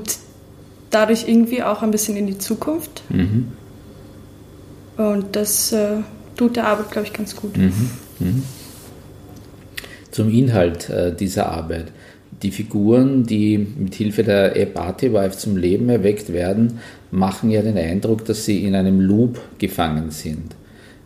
dadurch 0.90 1.28
irgendwie 1.28 1.62
auch 1.62 1.82
ein 1.82 1.90
bisschen 1.90 2.16
in 2.16 2.26
die 2.26 2.38
Zukunft. 2.38 3.02
Mhm. 3.10 3.48
Und 4.96 5.36
das 5.36 5.72
äh, 5.72 5.98
tut 6.36 6.56
der 6.56 6.66
Arbeit, 6.66 6.90
glaube 6.90 7.06
ich, 7.06 7.12
ganz 7.12 7.36
gut. 7.36 7.56
Mhm. 7.56 7.72
Mhm. 8.18 8.42
Zum 10.10 10.30
Inhalt 10.30 10.88
äh, 10.90 11.14
dieser 11.14 11.48
Arbeit. 11.48 11.92
Die 12.42 12.50
Figuren, 12.50 13.24
die 13.24 13.58
mit 13.58 13.94
Hilfe 13.96 14.22
der 14.22 14.56
App 14.56 14.78
Artivive 14.78 15.36
zum 15.36 15.56
Leben 15.56 15.88
erweckt 15.88 16.32
werden, 16.32 16.78
machen 17.10 17.50
ja 17.50 17.62
den 17.62 17.76
Eindruck, 17.76 18.24
dass 18.24 18.44
sie 18.44 18.64
in 18.64 18.74
einem 18.74 19.00
Loop 19.00 19.40
gefangen 19.58 20.10
sind. 20.10 20.54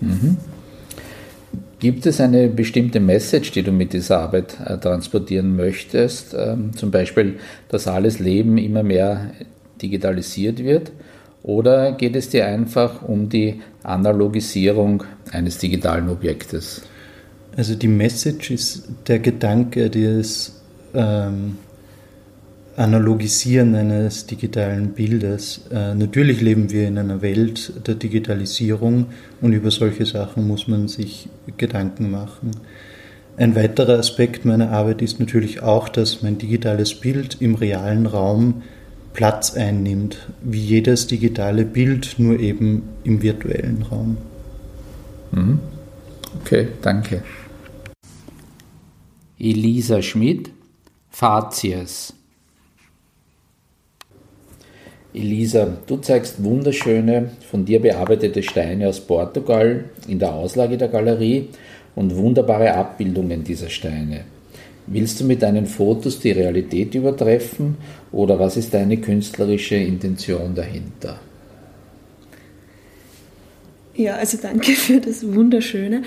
Mhm. 0.00 0.36
Gibt 1.78 2.06
es 2.06 2.20
eine 2.20 2.48
bestimmte 2.48 3.00
Message, 3.00 3.52
die 3.52 3.62
du 3.62 3.72
mit 3.72 3.92
dieser 3.92 4.20
Arbeit 4.20 4.56
äh, 4.64 4.78
transportieren 4.78 5.56
möchtest? 5.56 6.34
Ähm, 6.34 6.74
zum 6.74 6.90
Beispiel, 6.90 7.34
dass 7.68 7.86
alles 7.86 8.18
Leben 8.18 8.56
immer 8.56 8.82
mehr 8.82 9.32
digitalisiert 9.82 10.64
wird? 10.64 10.92
Oder 11.46 11.92
geht 11.92 12.16
es 12.16 12.28
dir 12.28 12.46
einfach 12.46 13.02
um 13.02 13.28
die 13.28 13.62
Analogisierung 13.84 15.04
eines 15.30 15.58
digitalen 15.58 16.08
Objektes? 16.10 16.82
Also 17.56 17.74
die 17.74 17.88
Message 17.88 18.50
ist 18.50 18.88
der 19.06 19.20
Gedanke 19.20 19.88
des, 19.88 20.60
ähm, 20.92 21.56
Analogisieren 22.76 23.74
eines 23.74 24.26
digitalen 24.26 24.90
Bildes. 24.90 25.62
Äh, 25.72 25.94
natürlich 25.94 26.42
leben 26.42 26.70
wir 26.70 26.86
in 26.86 26.98
einer 26.98 27.22
Welt 27.22 27.72
der 27.86 27.94
Digitalisierung 27.94 29.06
und 29.40 29.54
über 29.54 29.70
solche 29.70 30.04
Sachen 30.04 30.46
muss 30.46 30.68
man 30.68 30.86
sich 30.86 31.30
Gedanken 31.56 32.10
machen. 32.10 32.50
Ein 33.38 33.56
weiterer 33.56 33.98
Aspekt 33.98 34.44
meiner 34.44 34.72
Arbeit 34.72 35.00
ist 35.00 35.18
natürlich 35.18 35.62
auch, 35.62 35.88
dass 35.88 36.22
mein 36.22 36.36
digitales 36.36 36.94
Bild 36.94 37.38
im 37.40 37.54
realen 37.54 38.04
Raum 38.04 38.62
Platz 39.16 39.54
einnimmt, 39.54 40.18
wie 40.42 40.60
jedes 40.60 41.06
digitale 41.06 41.64
Bild, 41.64 42.16
nur 42.18 42.38
eben 42.38 42.82
im 43.02 43.22
virtuellen 43.22 43.82
Raum. 43.90 44.18
Mhm. 45.32 45.58
Okay, 46.38 46.68
danke. 46.82 47.22
Elisa 49.38 50.02
Schmidt, 50.02 50.50
Fazies. 51.08 52.12
Elisa, 55.14 55.78
du 55.86 55.96
zeigst 55.96 56.44
wunderschöne, 56.44 57.30
von 57.50 57.64
dir 57.64 57.80
bearbeitete 57.80 58.42
Steine 58.42 58.86
aus 58.90 59.00
Portugal 59.00 59.86
in 60.06 60.18
der 60.18 60.34
Auslage 60.34 60.76
der 60.76 60.88
Galerie 60.88 61.48
und 61.94 62.14
wunderbare 62.14 62.74
Abbildungen 62.74 63.42
dieser 63.42 63.70
Steine. 63.70 64.35
Willst 64.86 65.20
du 65.20 65.24
mit 65.24 65.42
deinen 65.42 65.66
Fotos 65.66 66.20
die 66.20 66.30
Realität 66.30 66.94
übertreffen 66.94 67.76
oder 68.12 68.38
was 68.38 68.56
ist 68.56 68.72
deine 68.72 68.98
künstlerische 68.98 69.74
Intention 69.76 70.54
dahinter? 70.54 71.18
Ja, 73.94 74.16
also 74.16 74.38
danke 74.40 74.72
für 74.72 75.00
das 75.00 75.26
Wunderschöne. 75.26 76.02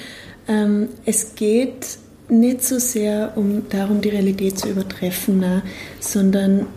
Ähm, 0.48 0.90
es 1.06 1.36
geht 1.36 1.98
nicht 2.30 2.64
so 2.64 2.80
sehr 2.80 3.34
um 3.36 3.64
darum, 3.70 4.02
die 4.02 4.10
Realität 4.10 4.60
zu 4.60 4.70
übertreffen, 4.70 5.40
na, 5.40 5.64
sondern 6.00 6.68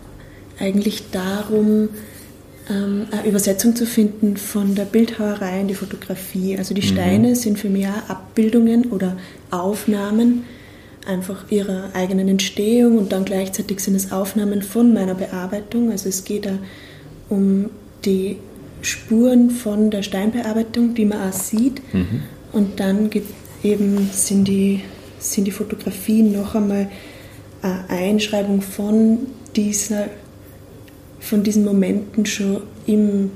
eigentlich 0.59 1.11
darum, 1.11 1.89
ähm, 2.69 3.07
eine 3.11 3.27
Übersetzung 3.27 3.75
zu 3.75 3.85
finden 3.85 4.37
von 4.37 4.75
der 4.75 4.85
Bildhauerei 4.85 5.61
in 5.61 5.67
die 5.67 5.75
Fotografie. 5.75 6.57
Also 6.57 6.73
die 6.73 6.81
mhm. 6.81 6.85
Steine 6.85 7.27
mhm. 7.29 7.35
sind 7.35 7.59
für 7.59 7.69
mich 7.69 7.87
auch 7.87 8.09
Abbildungen 8.09 8.85
oder 8.85 9.17
Aufnahmen 9.51 10.45
einfach 11.07 11.49
ihrer 11.49 11.89
eigenen 11.93 12.27
Entstehung 12.27 12.97
und 12.97 13.11
dann 13.11 13.25
gleichzeitig 13.25 13.79
sind 13.79 13.95
es 13.95 14.11
Aufnahmen 14.11 14.61
von 14.61 14.93
meiner 14.93 15.15
Bearbeitung. 15.15 15.91
Also 15.91 16.09
es 16.09 16.23
geht 16.23 16.45
da 16.45 16.57
um 17.29 17.69
die 18.05 18.37
Spuren 18.81 19.49
von 19.49 19.91
der 19.91 20.03
Steinbearbeitung, 20.03 20.93
die 20.93 21.05
man 21.05 21.29
auch 21.29 21.33
sieht. 21.33 21.81
Mhm. 21.93 22.23
Und 22.51 22.79
dann 22.79 23.09
gibt 23.09 23.33
eben 23.63 24.09
sind 24.11 24.47
die, 24.47 24.81
sind 25.19 25.45
die 25.45 25.51
Fotografien 25.51 26.33
noch 26.33 26.55
einmal 26.55 26.89
eine 27.61 27.89
Einschreibung 27.89 28.61
von 28.61 29.19
dieser 29.55 30.07
von 31.19 31.41
diesen 31.41 31.63
Momenten 31.63 32.25
schon 32.25 32.63
im 32.85 33.31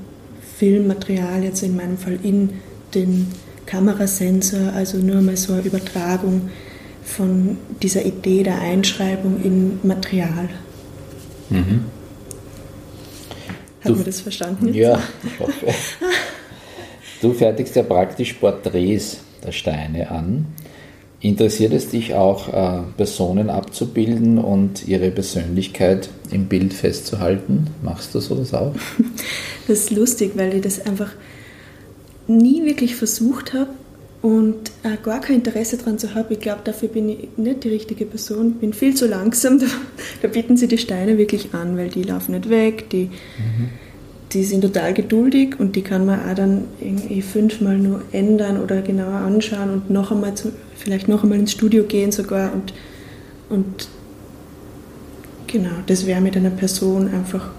Filmmaterial, 0.58 1.42
jetzt 1.42 1.62
in 1.62 1.74
meinem 1.74 1.96
Fall 1.96 2.18
in 2.22 2.50
den 2.94 3.28
Kamerasensor, 3.64 4.72
also 4.74 4.98
nur 4.98 5.22
mal 5.22 5.38
so 5.38 5.54
eine 5.54 5.62
Übertragung 5.62 6.50
von 7.08 7.56
dieser 7.82 8.04
Idee 8.04 8.42
der 8.42 8.60
Einschreibung 8.60 9.42
in 9.42 9.80
Material. 9.82 10.48
Mhm. 11.48 11.84
Hat 13.80 13.92
man 13.92 14.04
das 14.04 14.20
verstanden? 14.20 14.74
Ja, 14.74 15.00
ich 15.24 15.40
hoffe. 15.40 15.66
Du 17.20 17.32
fertigst 17.32 17.74
ja 17.74 17.82
praktisch 17.82 18.34
Porträts 18.34 19.18
der 19.44 19.52
Steine 19.52 20.10
an. 20.10 20.46
Interessiert 21.20 21.72
es 21.72 21.88
dich 21.88 22.14
auch, 22.14 22.48
äh, 22.48 22.82
Personen 22.96 23.50
abzubilden 23.50 24.38
und 24.38 24.86
ihre 24.86 25.10
Persönlichkeit 25.10 26.10
im 26.30 26.46
Bild 26.46 26.72
festzuhalten? 26.72 27.68
Machst 27.82 28.14
du 28.14 28.20
sowas 28.20 28.54
auch? 28.54 28.74
Das 29.66 29.80
ist 29.80 29.90
lustig, 29.90 30.32
weil 30.36 30.54
ich 30.54 30.62
das 30.62 30.86
einfach 30.86 31.10
nie 32.26 32.64
wirklich 32.64 32.96
versucht 32.96 33.52
habe 33.52 33.68
und 34.20 34.72
äh, 34.82 34.96
gar 35.02 35.20
kein 35.20 35.36
Interesse 35.36 35.76
daran 35.76 35.98
zu 35.98 36.14
haben. 36.14 36.26
Ich 36.30 36.40
glaube, 36.40 36.60
dafür 36.64 36.88
bin 36.88 37.08
ich 37.08 37.28
nicht 37.36 37.62
die 37.62 37.68
richtige 37.68 38.04
Person, 38.04 38.54
bin 38.54 38.72
viel 38.72 38.94
zu 38.94 39.06
langsam. 39.06 39.58
Da, 39.58 39.66
da 40.22 40.28
bieten 40.28 40.56
sie 40.56 40.68
die 40.68 40.78
Steine 40.78 41.18
wirklich 41.18 41.54
an, 41.54 41.76
weil 41.76 41.88
die 41.88 42.02
laufen 42.02 42.32
nicht 42.32 42.48
weg, 42.50 42.90
die, 42.90 43.04
mhm. 43.04 43.68
die 44.32 44.44
sind 44.44 44.62
total 44.62 44.92
geduldig 44.92 45.58
und 45.58 45.76
die 45.76 45.82
kann 45.82 46.04
man 46.04 46.28
auch 46.28 46.34
dann 46.34 46.64
irgendwie 46.80 47.22
fünfmal 47.22 47.78
nur 47.78 48.02
ändern 48.12 48.60
oder 48.60 48.82
genauer 48.82 49.20
anschauen 49.20 49.70
und 49.70 49.90
noch 49.90 50.10
einmal 50.10 50.34
zu, 50.34 50.52
vielleicht 50.76 51.08
noch 51.08 51.22
einmal 51.22 51.38
ins 51.38 51.52
Studio 51.52 51.84
gehen 51.84 52.10
sogar 52.10 52.52
und, 52.52 52.72
und 53.48 53.88
genau, 55.46 55.70
das 55.86 56.06
wäre 56.06 56.20
mit 56.20 56.36
einer 56.36 56.50
Person 56.50 57.08
einfach 57.12 57.50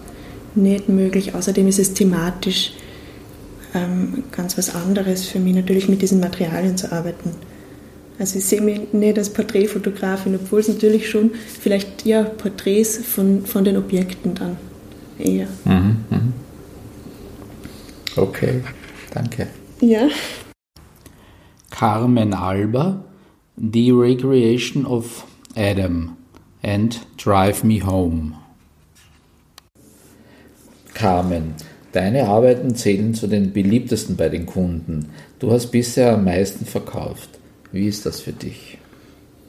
nicht 0.55 0.89
möglich. 0.89 1.35
Außerdem 1.35 1.67
ist 1.67 1.79
es 1.79 1.93
thematisch 1.93 2.73
ähm, 3.73 4.23
ganz 4.31 4.57
was 4.57 4.73
anderes 4.73 5.25
für 5.25 5.39
mich, 5.39 5.55
natürlich 5.55 5.89
mit 5.89 6.01
diesen 6.01 6.19
Materialien 6.19 6.77
zu 6.77 6.91
arbeiten. 6.91 7.31
Also 8.17 8.37
ich 8.37 8.45
sehe 8.45 8.61
mich 8.61 8.91
nicht 8.91 9.17
als 9.17 9.31
Porträtfotografin, 9.31 10.35
obwohl 10.35 10.59
es 10.59 10.67
natürlich 10.67 11.09
schon 11.09 11.31
vielleicht 11.33 12.05
ja 12.05 12.23
Porträts 12.23 12.97
von, 12.97 13.45
von 13.45 13.63
den 13.63 13.77
Objekten 13.77 14.35
dann 14.35 14.57
eher. 15.17 15.47
Mhm, 15.65 16.03
mh. 16.09 16.21
Okay, 18.17 18.61
danke. 19.13 19.47
Ja. 19.79 20.09
Carmen 21.69 22.33
Alba 22.33 23.05
The 23.55 23.91
Recreation 23.91 24.85
of 24.85 25.25
Adam 25.55 26.17
and 26.61 26.99
Drive 27.17 27.63
Me 27.63 27.85
Home. 27.85 28.33
Carmen, 30.93 31.55
deine 31.91 32.27
Arbeiten 32.27 32.75
zählen 32.75 33.13
zu 33.13 33.27
den 33.27 33.51
beliebtesten 33.53 34.15
bei 34.15 34.29
den 34.29 34.45
Kunden. 34.45 35.09
Du 35.39 35.51
hast 35.51 35.67
bisher 35.67 36.13
am 36.13 36.25
meisten 36.25 36.65
verkauft. 36.65 37.29
Wie 37.71 37.87
ist 37.87 38.05
das 38.05 38.21
für 38.21 38.33
dich? 38.33 38.77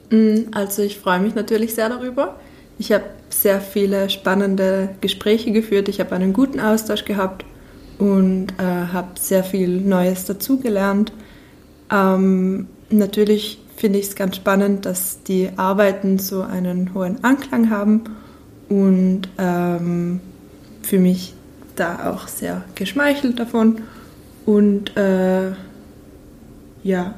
Mm, 0.09 0.51
also 0.51 0.81
ich 0.81 0.97
freue 0.97 1.19
mich 1.19 1.35
natürlich 1.35 1.75
sehr 1.75 1.89
darüber. 1.89 2.39
Ich 2.79 2.91
habe 2.91 3.05
sehr 3.29 3.61
viele 3.61 4.09
spannende 4.09 4.89
Gespräche 5.01 5.51
geführt. 5.51 5.87
Ich 5.89 5.99
habe 5.99 6.15
einen 6.15 6.33
guten 6.33 6.59
Austausch 6.59 7.05
gehabt 7.05 7.45
und 7.99 8.47
äh, 8.57 8.63
habe 8.63 9.19
sehr 9.19 9.43
viel 9.43 9.79
Neues 9.81 10.25
dazugelernt. 10.25 11.13
Ähm, 11.91 12.67
natürlich 12.89 13.59
finde 13.75 13.99
ich 13.99 14.07
es 14.07 14.15
ganz 14.15 14.35
spannend, 14.35 14.85
dass 14.85 15.23
die 15.23 15.49
Arbeiten 15.57 16.17
so 16.19 16.41
einen 16.41 16.93
hohen 16.93 17.23
Anklang 17.23 17.69
haben 17.69 18.03
und 18.69 19.23
ähm, 19.37 20.19
für 20.81 20.97
mich 20.97 21.33
da 21.81 22.11
auch 22.11 22.27
sehr 22.27 22.63
geschmeichelt 22.75 23.39
davon. 23.39 23.81
Und 24.45 24.95
äh, 24.95 25.51
ja. 26.83 27.15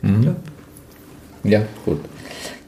Mhm. 0.00 0.36
Ja, 1.44 1.62
gut. 1.84 2.00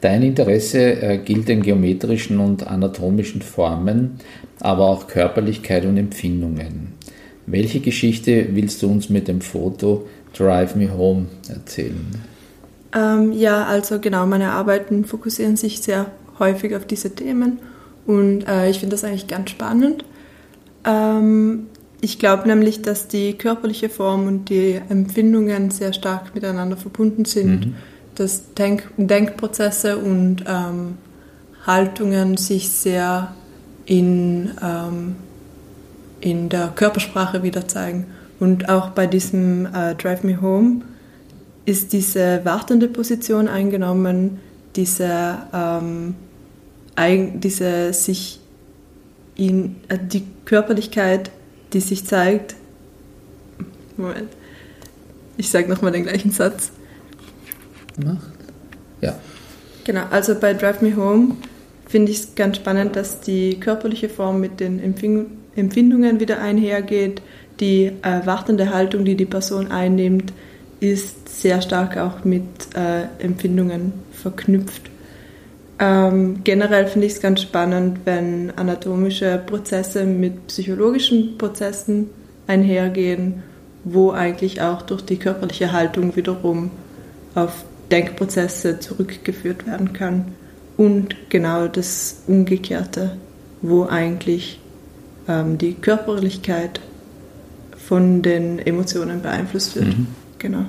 Dein 0.01 0.21
Interesse 0.21 1.01
äh, 1.01 1.17
gilt 1.17 1.47
den 1.47 1.61
geometrischen 1.61 2.39
und 2.39 2.67
anatomischen 2.67 3.41
Formen, 3.41 4.19
aber 4.59 4.87
auch 4.87 5.07
Körperlichkeit 5.07 5.85
und 5.85 5.97
Empfindungen. 5.97 6.93
Welche 7.47 7.79
Geschichte 7.79 8.49
willst 8.51 8.81
du 8.81 8.89
uns 8.89 9.09
mit 9.09 9.27
dem 9.27 9.41
Foto 9.41 10.07
Drive 10.33 10.75
Me 10.75 10.95
Home 10.95 11.27
erzählen? 11.47 12.07
Ähm, 12.93 13.31
ja, 13.33 13.65
also 13.65 13.99
genau, 13.99 14.25
meine 14.25 14.51
Arbeiten 14.51 15.05
fokussieren 15.05 15.55
sich 15.55 15.81
sehr 15.81 16.07
häufig 16.39 16.75
auf 16.75 16.85
diese 16.85 17.13
Themen 17.15 17.59
und 18.05 18.47
äh, 18.47 18.69
ich 18.69 18.79
finde 18.79 18.95
das 18.95 19.03
eigentlich 19.03 19.27
ganz 19.27 19.49
spannend. 19.49 20.05
Ähm, 20.83 21.67
ich 22.01 22.19
glaube 22.19 22.47
nämlich, 22.47 22.81
dass 22.81 23.07
die 23.07 23.33
körperliche 23.33 23.89
Form 23.89 24.27
und 24.27 24.49
die 24.49 24.79
Empfindungen 24.89 25.71
sehr 25.71 25.93
stark 25.93 26.35
miteinander 26.35 26.77
verbunden 26.77 27.25
sind, 27.25 27.67
mhm. 27.67 27.75
dass 28.15 28.53
Denk 28.53 28.83
Denkprozesse 28.97 29.97
und 29.97 30.43
ähm, 30.47 30.97
Haltungen 31.65 32.37
sich 32.37 32.69
sehr 32.69 33.33
in, 33.85 34.51
ähm, 34.61 35.15
in 36.21 36.49
der 36.49 36.67
Körpersprache 36.75 37.43
wieder 37.43 37.67
zeigen. 37.67 38.05
Und 38.39 38.69
auch 38.69 38.89
bei 38.89 39.07
diesem 39.07 39.65
äh, 39.65 39.95
Drive 39.95 40.23
Me 40.23 40.41
Home 40.41 40.81
ist 41.65 41.93
diese 41.93 42.41
wartende 42.43 42.87
Position 42.87 43.47
eingenommen, 43.47 44.39
diese, 44.75 45.37
ähm, 45.53 46.15
diese 47.39 47.93
sich 47.93 48.39
in 49.35 49.75
äh, 49.89 49.97
die 50.01 50.23
Körperlichkeit, 50.45 51.31
die 51.73 51.81
sich 51.81 52.05
zeigt. 52.05 52.55
Moment. 53.97 54.29
Ich 55.37 55.49
sage 55.49 55.69
nochmal 55.69 55.91
den 55.91 56.03
gleichen 56.03 56.31
Satz. 56.31 56.71
Macht. 57.97 58.31
Ja. 59.01 59.17
Genau, 59.83 60.03
also 60.09 60.35
bei 60.35 60.53
Drive 60.53 60.81
Me 60.81 60.95
Home 60.95 61.35
finde 61.87 62.11
ich 62.11 62.19
es 62.19 62.35
ganz 62.35 62.57
spannend, 62.57 62.95
dass 62.95 63.21
die 63.21 63.59
körperliche 63.59 64.09
Form 64.09 64.39
mit 64.39 64.59
den 64.59 64.81
Empfindungen 64.81 66.19
wieder 66.19 66.41
einhergeht, 66.41 67.21
die 67.59 67.91
erwartende 68.01 68.73
Haltung, 68.73 69.05
die 69.05 69.15
die 69.15 69.25
Person 69.25 69.71
einnimmt, 69.71 70.33
ist 70.79 71.41
sehr 71.41 71.61
stark 71.61 71.97
auch 71.97 72.25
mit 72.25 72.43
äh, 72.75 73.03
Empfindungen 73.23 73.93
verknüpft. 74.11 74.89
Ähm, 75.77 76.41
generell 76.43 76.87
finde 76.87 77.07
ich 77.07 77.13
es 77.13 77.21
ganz 77.21 77.41
spannend, 77.41 77.99
wenn 78.05 78.51
anatomische 78.57 79.41
Prozesse 79.45 80.05
mit 80.05 80.47
psychologischen 80.47 81.37
Prozessen 81.37 82.09
einhergehen, 82.47 83.43
wo 83.83 84.11
eigentlich 84.11 84.61
auch 84.61 84.81
durch 84.81 85.01
die 85.01 85.17
körperliche 85.17 85.73
Haltung 85.73 86.15
wiederum 86.15 86.71
auf 87.35 87.65
Denkprozesse 87.91 88.79
zurückgeführt 88.79 89.67
werden 89.67 89.93
kann. 89.93 90.33
Und 90.77 91.15
genau 91.29 91.67
das 91.67 92.23
Umgekehrte, 92.27 93.17
wo 93.61 93.83
eigentlich 93.85 94.59
ähm, 95.27 95.57
die 95.57 95.73
Körperlichkeit 95.73 96.79
von 97.77 98.21
den 98.21 98.59
Emotionen 98.59 99.21
beeinflusst 99.21 99.75
wird. 99.75 99.87
Mhm. 99.87 100.07
Genau. 100.39 100.65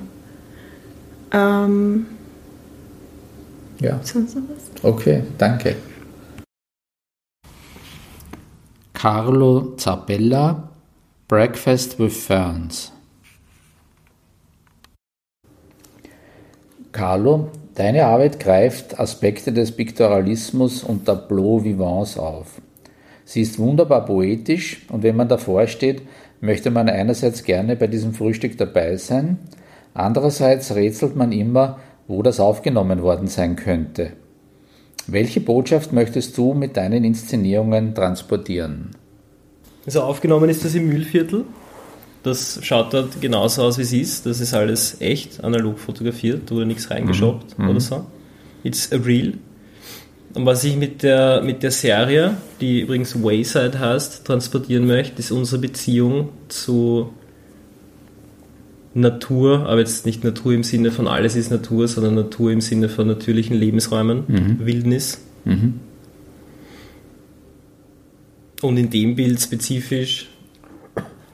Ähm, 1.31 2.05
ja. 3.79 3.99
Sonst 4.03 4.35
noch 4.35 4.43
was? 4.43 4.66
Okay, 4.83 5.23
danke. 5.37 5.75
Carlo 8.93 9.75
Zabella, 9.77 10.69
Breakfast 11.27 11.99
with 11.99 12.15
Ferns. 12.25 12.91
Carlo, 16.91 17.51
deine 17.75 18.05
Arbeit 18.05 18.39
greift 18.39 18.99
Aspekte 18.99 19.51
des 19.51 19.71
Piktoralismus 19.71 20.83
und 20.83 21.05
Tableau 21.05 21.63
Vivants 21.63 22.17
auf. 22.17 22.61
Sie 23.25 23.41
ist 23.41 23.59
wunderbar 23.59 24.05
poetisch 24.05 24.85
und 24.89 25.03
wenn 25.03 25.15
man 25.15 25.27
davor 25.27 25.67
steht, 25.67 26.01
möchte 26.39 26.71
man 26.71 26.87
einerseits 26.87 27.43
gerne 27.43 27.75
bei 27.75 27.87
diesem 27.87 28.13
Frühstück 28.13 28.57
dabei 28.57 28.95
sein, 28.97 29.37
andererseits 29.93 30.73
rätselt 30.75 31.15
man 31.15 31.31
immer, 31.31 31.79
wo 32.07 32.23
das 32.23 32.39
aufgenommen 32.39 33.01
worden 33.01 33.27
sein 33.27 33.55
könnte. 33.55 34.13
Welche 35.07 35.39
Botschaft 35.39 35.93
möchtest 35.93 36.37
du 36.37 36.53
mit 36.53 36.75
deinen 36.75 37.03
Inszenierungen 37.03 37.95
transportieren? 37.95 38.91
Also 39.85 40.01
aufgenommen 40.01 40.49
ist 40.49 40.65
das 40.65 40.75
im 40.75 40.89
Mühlviertel. 40.89 41.45
Das 42.23 42.59
schaut 42.61 42.93
dort 42.93 43.21
genauso 43.21 43.63
aus, 43.63 43.77
wie 43.77 43.83
es 43.83 43.93
ist. 43.93 44.25
Das 44.25 44.41
ist 44.41 44.53
alles 44.53 44.99
echt, 44.99 45.41
analog 45.43 45.79
fotografiert, 45.79 46.51
wurde 46.51 46.65
nichts 46.65 46.91
reingeschoppt 46.91 47.57
mhm. 47.57 47.69
oder 47.69 47.79
so. 47.79 48.05
It's 48.63 48.91
a 48.91 48.97
real. 48.97 49.33
Und 50.33 50.45
was 50.45 50.65
ich 50.65 50.75
mit 50.75 51.03
der, 51.03 51.41
mit 51.41 51.63
der 51.63 51.71
Serie, 51.71 52.35
die 52.59 52.81
übrigens 52.81 53.23
Wayside 53.23 53.79
heißt, 53.79 54.25
transportieren 54.25 54.85
möchte, 54.85 55.19
ist 55.19 55.31
unsere 55.31 55.61
Beziehung 55.61 56.29
zu 56.49 57.13
Natur, 58.97 59.67
aber 59.67 59.79
jetzt 59.79 60.07
nicht 60.07 60.23
Natur 60.23 60.53
im 60.53 60.63
Sinne 60.63 60.91
von 60.91 61.07
alles 61.07 61.35
ist 61.35 61.51
Natur, 61.51 61.87
sondern 61.87 62.15
Natur 62.15 62.51
im 62.51 62.61
Sinne 62.61 62.89
von 62.89 63.07
natürlichen 63.07 63.55
Lebensräumen, 63.55 64.23
mhm. 64.27 64.65
Wildnis. 64.65 65.21
Mhm. 65.45 65.75
Und 68.63 68.77
in 68.77 68.89
dem 68.89 69.15
Bild 69.15 69.39
spezifisch 69.39 70.29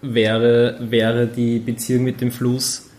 wäre, 0.02 0.78
wäre 0.82 1.28
die 1.28 1.60
Beziehung 1.60 2.04
mit 2.04 2.20
dem 2.20 2.32
Fluss 2.32 2.90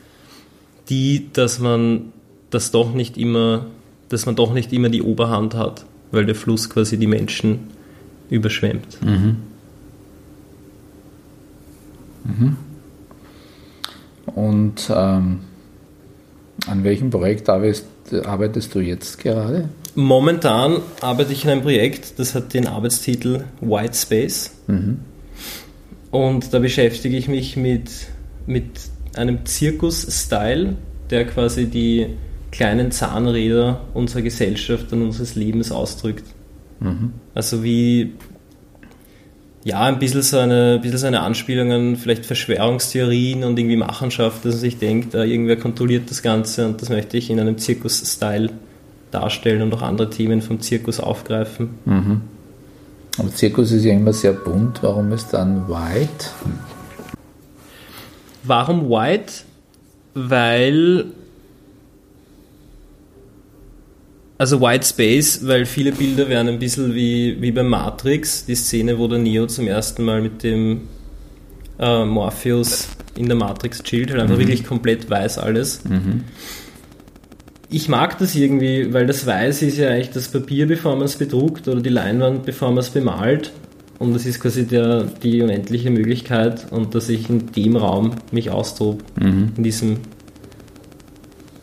die, 0.88 1.28
dass 1.32 1.58
man 1.58 2.12
das 2.50 2.70
doch 2.70 2.94
nicht 2.94 3.18
immer, 3.18 3.66
dass 4.08 4.24
man 4.24 4.34
doch 4.34 4.54
nicht 4.54 4.72
immer 4.72 4.88
die 4.88 5.02
Oberhand 5.02 5.54
hat, 5.54 5.84
weil 6.10 6.24
der 6.24 6.34
Fluss 6.34 6.70
quasi 6.70 6.96
die 6.98 7.06
Menschen 7.06 7.70
überschwemmt. 8.30 8.98
Mhm. 9.02 9.36
Mhm. 12.24 12.56
Und 14.34 14.90
ähm, 14.94 15.40
an 16.66 16.84
welchem 16.84 17.10
Projekt 17.10 17.48
arbeitest, 17.48 17.86
arbeitest 18.24 18.74
du 18.74 18.80
jetzt 18.80 19.18
gerade? 19.18 19.68
Momentan 19.94 20.78
arbeite 21.00 21.32
ich 21.32 21.44
in 21.44 21.50
einem 21.50 21.62
Projekt, 21.62 22.18
das 22.18 22.34
hat 22.34 22.52
den 22.52 22.66
Arbeitstitel 22.66 23.44
White 23.60 23.94
Space. 23.94 24.50
Mhm. 24.66 24.98
Und 26.10 26.52
da 26.52 26.58
beschäftige 26.58 27.16
ich 27.16 27.28
mich 27.28 27.56
mit, 27.56 27.90
mit 28.46 28.66
einem 29.16 29.44
Zirkus-Style, 29.46 30.76
der 31.10 31.26
quasi 31.26 31.66
die 31.66 32.06
kleinen 32.50 32.92
Zahnräder 32.92 33.80
unserer 33.94 34.22
Gesellschaft 34.22 34.92
und 34.92 35.02
unseres 35.02 35.34
Lebens 35.34 35.72
ausdrückt. 35.72 36.24
Mhm. 36.80 37.12
Also 37.34 37.62
wie 37.64 38.12
ja, 39.64 39.80
ein 39.80 39.98
bisschen 39.98 40.22
so 40.22 40.38
eine, 40.38 40.74
ein 40.74 40.80
bisschen 40.82 40.98
so 40.98 41.06
eine 41.06 41.20
Anspielung 41.20 41.72
an 41.72 41.96
vielleicht 41.96 42.26
Verschwörungstheorien 42.26 43.44
und 43.44 43.58
irgendwie 43.58 43.76
Machenschaft, 43.76 44.44
dass 44.44 44.54
man 44.54 44.60
sich 44.60 44.78
denkt, 44.78 45.14
äh, 45.14 45.24
irgendwer 45.24 45.56
kontrolliert 45.56 46.10
das 46.10 46.22
Ganze 46.22 46.66
und 46.66 46.82
das 46.82 46.90
möchte 46.90 47.16
ich 47.16 47.30
in 47.30 47.40
einem 47.40 47.56
Zirkus-Style 47.56 48.50
darstellen 49.10 49.62
und 49.62 49.72
auch 49.72 49.82
andere 49.82 50.10
Themen 50.10 50.42
vom 50.42 50.60
Zirkus 50.60 51.00
aufgreifen. 51.00 51.70
Mhm. 51.86 52.20
Aber 53.16 53.30
Zirkus 53.32 53.72
ist 53.72 53.84
ja 53.84 53.94
immer 53.94 54.12
sehr 54.12 54.32
bunt, 54.32 54.82
warum 54.82 55.12
ist 55.12 55.30
dann 55.32 55.66
white? 55.68 56.26
Warum 58.42 58.90
white? 58.90 59.32
Weil 60.12 61.06
Also 64.36 64.60
White 64.60 64.86
Space, 64.86 65.40
weil 65.46 65.64
viele 65.64 65.92
Bilder 65.92 66.28
werden 66.28 66.48
ein 66.48 66.58
bisschen 66.58 66.94
wie, 66.94 67.40
wie 67.40 67.52
bei 67.52 67.62
Matrix, 67.62 68.44
die 68.46 68.56
Szene, 68.56 68.98
wo 68.98 69.06
der 69.06 69.18
Neo 69.18 69.46
zum 69.46 69.68
ersten 69.68 70.04
Mal 70.04 70.22
mit 70.22 70.42
dem 70.42 70.88
äh, 71.78 72.04
Morpheus 72.04 72.88
in 73.16 73.26
der 73.26 73.36
Matrix 73.36 73.82
chillt, 73.82 74.10
halt 74.10 74.20
einfach 74.20 74.34
mhm. 74.34 74.40
wirklich 74.40 74.64
komplett 74.64 75.08
weiß 75.08 75.38
alles. 75.38 75.84
Mhm. 75.84 76.24
Ich 77.70 77.88
mag 77.88 78.18
das 78.18 78.34
irgendwie, 78.34 78.92
weil 78.92 79.06
das 79.06 79.26
Weiß 79.26 79.62
ist 79.62 79.78
ja 79.78 79.88
eigentlich 79.88 80.10
das 80.10 80.28
Papier, 80.28 80.66
bevor 80.66 80.96
man 80.96 81.04
es 81.04 81.16
bedruckt, 81.16 81.66
oder 81.68 81.80
die 81.80 81.88
Leinwand, 81.88 82.44
bevor 82.44 82.68
man 82.70 82.78
es 82.78 82.90
bemalt. 82.90 83.52
Und 83.98 84.14
das 84.14 84.26
ist 84.26 84.40
quasi 84.40 84.66
der, 84.66 85.04
die 85.04 85.42
unendliche 85.42 85.90
Möglichkeit 85.90 86.70
und 86.72 86.94
dass 86.94 87.08
ich 87.08 87.30
in 87.30 87.52
dem 87.52 87.76
Raum 87.76 88.16
mich 88.32 88.50
austobe, 88.50 89.04
mhm. 89.20 89.52
in 89.56 89.62
diesem, 89.62 89.96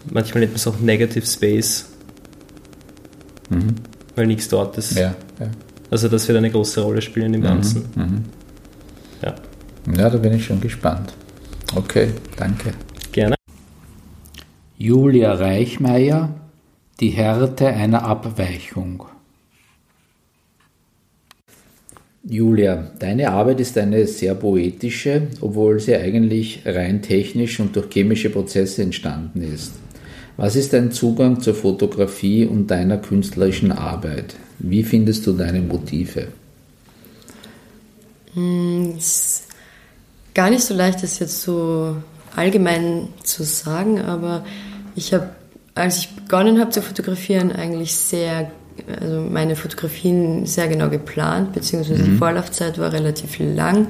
manchmal 0.09 0.41
nennt 0.41 0.53
man 0.53 0.57
es 0.57 0.67
auch 0.67 0.79
Negative 0.79 1.25
Space, 1.25 1.90
Mhm. 3.51 3.75
Weil 4.15 4.27
nichts 4.27 4.49
dort 4.49 4.77
ist. 4.77 4.95
Ja, 4.95 5.15
ja. 5.39 5.47
Also 5.89 6.07
das 6.07 6.27
wird 6.27 6.37
eine 6.37 6.49
große 6.49 6.81
Rolle 6.81 7.01
spielen 7.01 7.33
im 7.33 7.41
mhm. 7.41 7.45
Ganzen. 7.45 7.85
Mhm. 7.95 8.23
Ja. 9.21 9.35
ja, 9.95 10.09
da 10.09 10.17
bin 10.17 10.33
ich 10.33 10.45
schon 10.45 10.59
gespannt. 10.59 11.13
Okay, 11.75 12.09
danke. 12.37 12.73
Gerne. 13.11 13.35
Julia 14.77 15.33
Reichmeier, 15.33 16.33
die 16.99 17.09
Härte 17.09 17.67
einer 17.67 18.03
Abweichung. 18.03 19.05
Julia, 22.23 22.91
deine 22.99 23.31
Arbeit 23.31 23.59
ist 23.59 23.77
eine 23.77 24.05
sehr 24.05 24.35
poetische, 24.35 25.27
obwohl 25.41 25.79
sie 25.79 25.95
eigentlich 25.95 26.61
rein 26.65 27.01
technisch 27.01 27.59
und 27.59 27.75
durch 27.75 27.89
chemische 27.91 28.29
Prozesse 28.29 28.83
entstanden 28.83 29.41
ist. 29.41 29.73
Was 30.37 30.55
ist 30.55 30.73
dein 30.73 30.91
Zugang 30.91 31.41
zur 31.41 31.53
Fotografie 31.53 32.45
und 32.45 32.67
deiner 32.67 32.97
künstlerischen 32.97 33.71
Arbeit? 33.71 34.35
Wie 34.59 34.83
findest 34.83 35.27
du 35.27 35.33
deine 35.33 35.61
Motive? 35.61 36.27
Hm, 38.33 38.95
ist 38.97 39.43
gar 40.33 40.49
nicht 40.49 40.63
so 40.63 40.73
leicht, 40.73 41.03
das 41.03 41.19
jetzt 41.19 41.41
so 41.41 41.95
allgemein 42.35 43.09
zu 43.23 43.43
sagen, 43.43 43.99
aber 44.01 44.45
ich 44.95 45.13
habe, 45.13 45.29
als 45.75 45.97
ich 45.99 46.15
begonnen 46.15 46.59
habe 46.59 46.71
zu 46.71 46.81
fotografieren, 46.81 47.51
eigentlich 47.51 47.93
sehr, 47.93 48.51
also 48.99 49.21
meine 49.21 49.55
Fotografien 49.55 50.45
sehr 50.45 50.67
genau 50.67 50.89
geplant, 50.89 51.53
beziehungsweise 51.53 52.03
mhm. 52.03 52.05
die 52.05 52.17
Vorlaufzeit 52.17 52.77
war 52.77 52.93
relativ 52.93 53.37
lang 53.39 53.87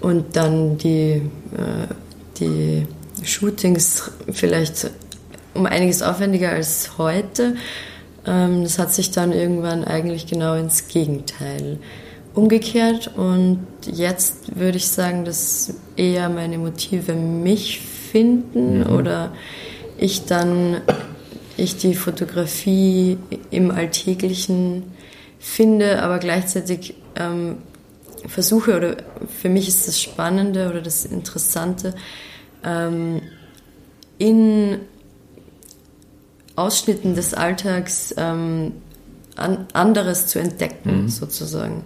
und 0.00 0.36
dann 0.36 0.78
die, 0.78 1.22
äh, 1.56 1.88
die 2.38 2.86
Shootings 3.24 4.10
vielleicht 4.30 4.90
um 5.54 5.66
einiges 5.66 6.02
aufwendiger 6.02 6.50
als 6.50 6.98
heute. 6.98 7.56
Ähm, 8.26 8.62
das 8.62 8.78
hat 8.78 8.92
sich 8.92 9.10
dann 9.10 9.32
irgendwann 9.32 9.84
eigentlich 9.84 10.26
genau 10.26 10.54
ins 10.54 10.88
Gegenteil 10.88 11.78
umgekehrt 12.34 13.12
und 13.16 13.64
jetzt 13.86 14.58
würde 14.58 14.76
ich 14.76 14.88
sagen, 14.88 15.24
dass 15.24 15.74
eher 15.96 16.28
meine 16.28 16.58
Motive 16.58 17.14
mich 17.14 17.80
finden 17.80 18.80
mhm. 18.80 18.86
oder 18.86 19.32
ich 19.98 20.24
dann 20.24 20.80
ich 21.56 21.76
die 21.76 21.94
Fotografie 21.94 23.18
im 23.50 23.70
Alltäglichen 23.70 24.82
finde, 25.38 26.02
aber 26.02 26.18
gleichzeitig 26.18 26.94
ähm, 27.14 27.58
versuche 28.26 28.76
oder 28.76 28.96
für 29.40 29.48
mich 29.48 29.68
ist 29.68 29.86
das 29.86 30.00
Spannende 30.00 30.68
oder 30.68 30.80
das 30.80 31.04
Interessante 31.04 31.94
ähm, 32.64 33.22
in 34.18 34.80
Ausschnitten 36.56 37.14
des 37.14 37.34
Alltags 37.34 38.14
ähm, 38.16 38.72
an, 39.36 39.66
anderes 39.72 40.26
zu 40.26 40.38
entdecken, 40.38 41.02
mhm. 41.02 41.08
sozusagen. 41.08 41.84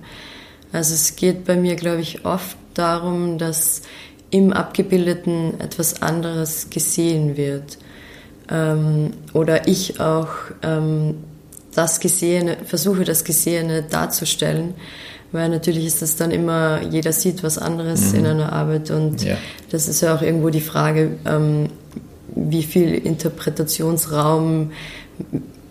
Also 0.72 0.94
es 0.94 1.16
geht 1.16 1.44
bei 1.44 1.56
mir, 1.56 1.76
glaube 1.76 2.00
ich, 2.00 2.24
oft 2.24 2.56
darum, 2.74 3.38
dass 3.38 3.82
im 4.30 4.52
Abgebildeten 4.52 5.58
etwas 5.60 6.02
anderes 6.02 6.68
gesehen 6.70 7.36
wird. 7.36 7.78
Ähm, 8.50 9.12
oder 9.32 9.66
ich 9.68 10.00
auch 10.00 10.28
ähm, 10.62 11.16
das 11.74 12.00
Gesehene, 12.00 12.58
versuche 12.64 13.04
das 13.04 13.24
Gesehene 13.24 13.82
darzustellen. 13.82 14.74
Weil 15.30 15.50
natürlich 15.50 15.84
ist 15.86 16.00
das 16.00 16.16
dann 16.16 16.30
immer, 16.30 16.80
jeder 16.82 17.12
sieht 17.12 17.42
was 17.42 17.58
anderes 17.58 18.12
mhm. 18.12 18.18
in 18.18 18.26
einer 18.26 18.52
Arbeit 18.52 18.90
und 18.90 19.22
ja. 19.22 19.36
das 19.70 19.86
ist 19.86 20.00
ja 20.00 20.14
auch 20.14 20.22
irgendwo 20.22 20.48
die 20.48 20.62
Frage, 20.62 21.18
ähm, 21.26 21.68
wie 22.38 22.62
viel 22.62 22.94
Interpretationsraum 22.94 24.70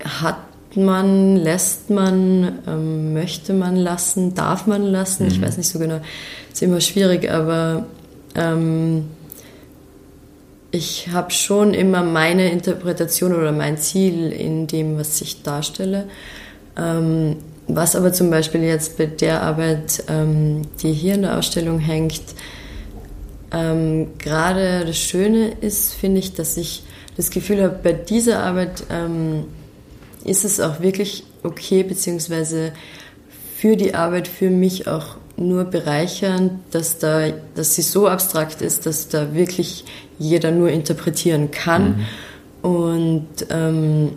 hat 0.04 0.38
man, 0.76 1.38
lässt 1.38 1.90
man, 1.90 2.60
ähm, 2.68 3.14
möchte 3.14 3.54
man 3.54 3.76
lassen, 3.76 4.36
darf 4.36 4.68
man 4.68 4.84
lassen, 4.84 5.24
mhm. 5.24 5.32
ich 5.32 5.42
weiß 5.42 5.58
nicht 5.58 5.70
so 5.70 5.80
genau, 5.80 6.00
ist 6.52 6.62
immer 6.62 6.82
schwierig, 6.82 7.32
aber 7.32 7.86
ähm, 8.36 9.06
ich 10.72 11.10
habe 11.12 11.32
schon 11.32 11.74
immer 11.74 12.04
meine 12.04 12.52
Interpretation 12.52 13.34
oder 13.34 13.52
mein 13.52 13.78
Ziel 13.78 14.32
in 14.32 14.68
dem, 14.68 15.00
was 15.00 15.22
ich 15.22 15.42
darstelle. 15.42 16.06
Ähm, 16.78 17.38
was 17.68 17.96
aber 17.96 18.14
zum 18.14 18.30
Beispiel 18.30 18.62
jetzt 18.62 18.98
bei 18.98 19.08
der 19.08 19.42
Arbeit, 19.42 20.04
ähm, 20.08 20.62
die 20.82 20.94
hier 20.94 21.16
in 21.16 21.24
der 21.24 21.38
Ausstellung 21.38 21.80
hängt, 21.80 22.22
ähm, 23.52 24.18
gerade 24.18 24.84
das 24.86 24.98
Schöne 24.98 25.50
ist, 25.62 25.94
finde 25.94 26.20
ich, 26.20 26.34
dass 26.34 26.58
ich 26.58 26.84
das 27.16 27.32
Gefühl 27.32 27.64
habe, 27.64 27.80
bei 27.82 27.94
dieser 27.94 28.44
Arbeit 28.44 28.84
ähm, 28.90 29.46
ist 30.24 30.46
es 30.46 30.60
auch 30.60 30.82
wirklich 30.82 31.24
okay, 31.44 31.84
beziehungsweise 31.84 32.74
für 33.56 33.76
die 33.76 33.96
Arbeit 33.96 34.28
für 34.28 34.50
mich 34.50 34.88
auch 34.88 35.18
nur 35.38 35.66
bereichernd, 35.66 36.54
dass, 36.72 37.00
da, 37.00 37.30
dass 37.56 37.76
sie 37.76 37.82
so 37.84 38.08
abstrakt 38.08 38.62
ist, 38.62 38.86
dass 38.86 39.08
da 39.08 39.34
wirklich 39.34 39.86
jeder 40.20 40.52
nur 40.52 40.70
interpretieren 40.70 41.52
kann. 41.52 42.06
Mhm. 42.64 42.70
Und 42.70 43.28
ähm, 43.50 44.12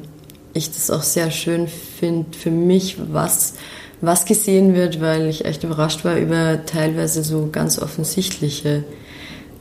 ich 0.55 0.71
das 0.71 0.91
auch 0.91 1.03
sehr 1.03 1.31
schön 1.31 1.69
finde 1.69 2.37
für 2.37 2.51
mich, 2.51 2.97
was, 3.13 3.55
was 4.01 4.25
gesehen 4.25 4.75
wird, 4.75 5.01
weil 5.01 5.27
ich 5.27 5.45
echt 5.45 5.63
überrascht 5.63 6.05
war 6.05 6.17
über 6.17 6.65
teilweise 6.65 7.23
so 7.23 7.49
ganz 7.53 7.79
offensichtliche 7.79 8.85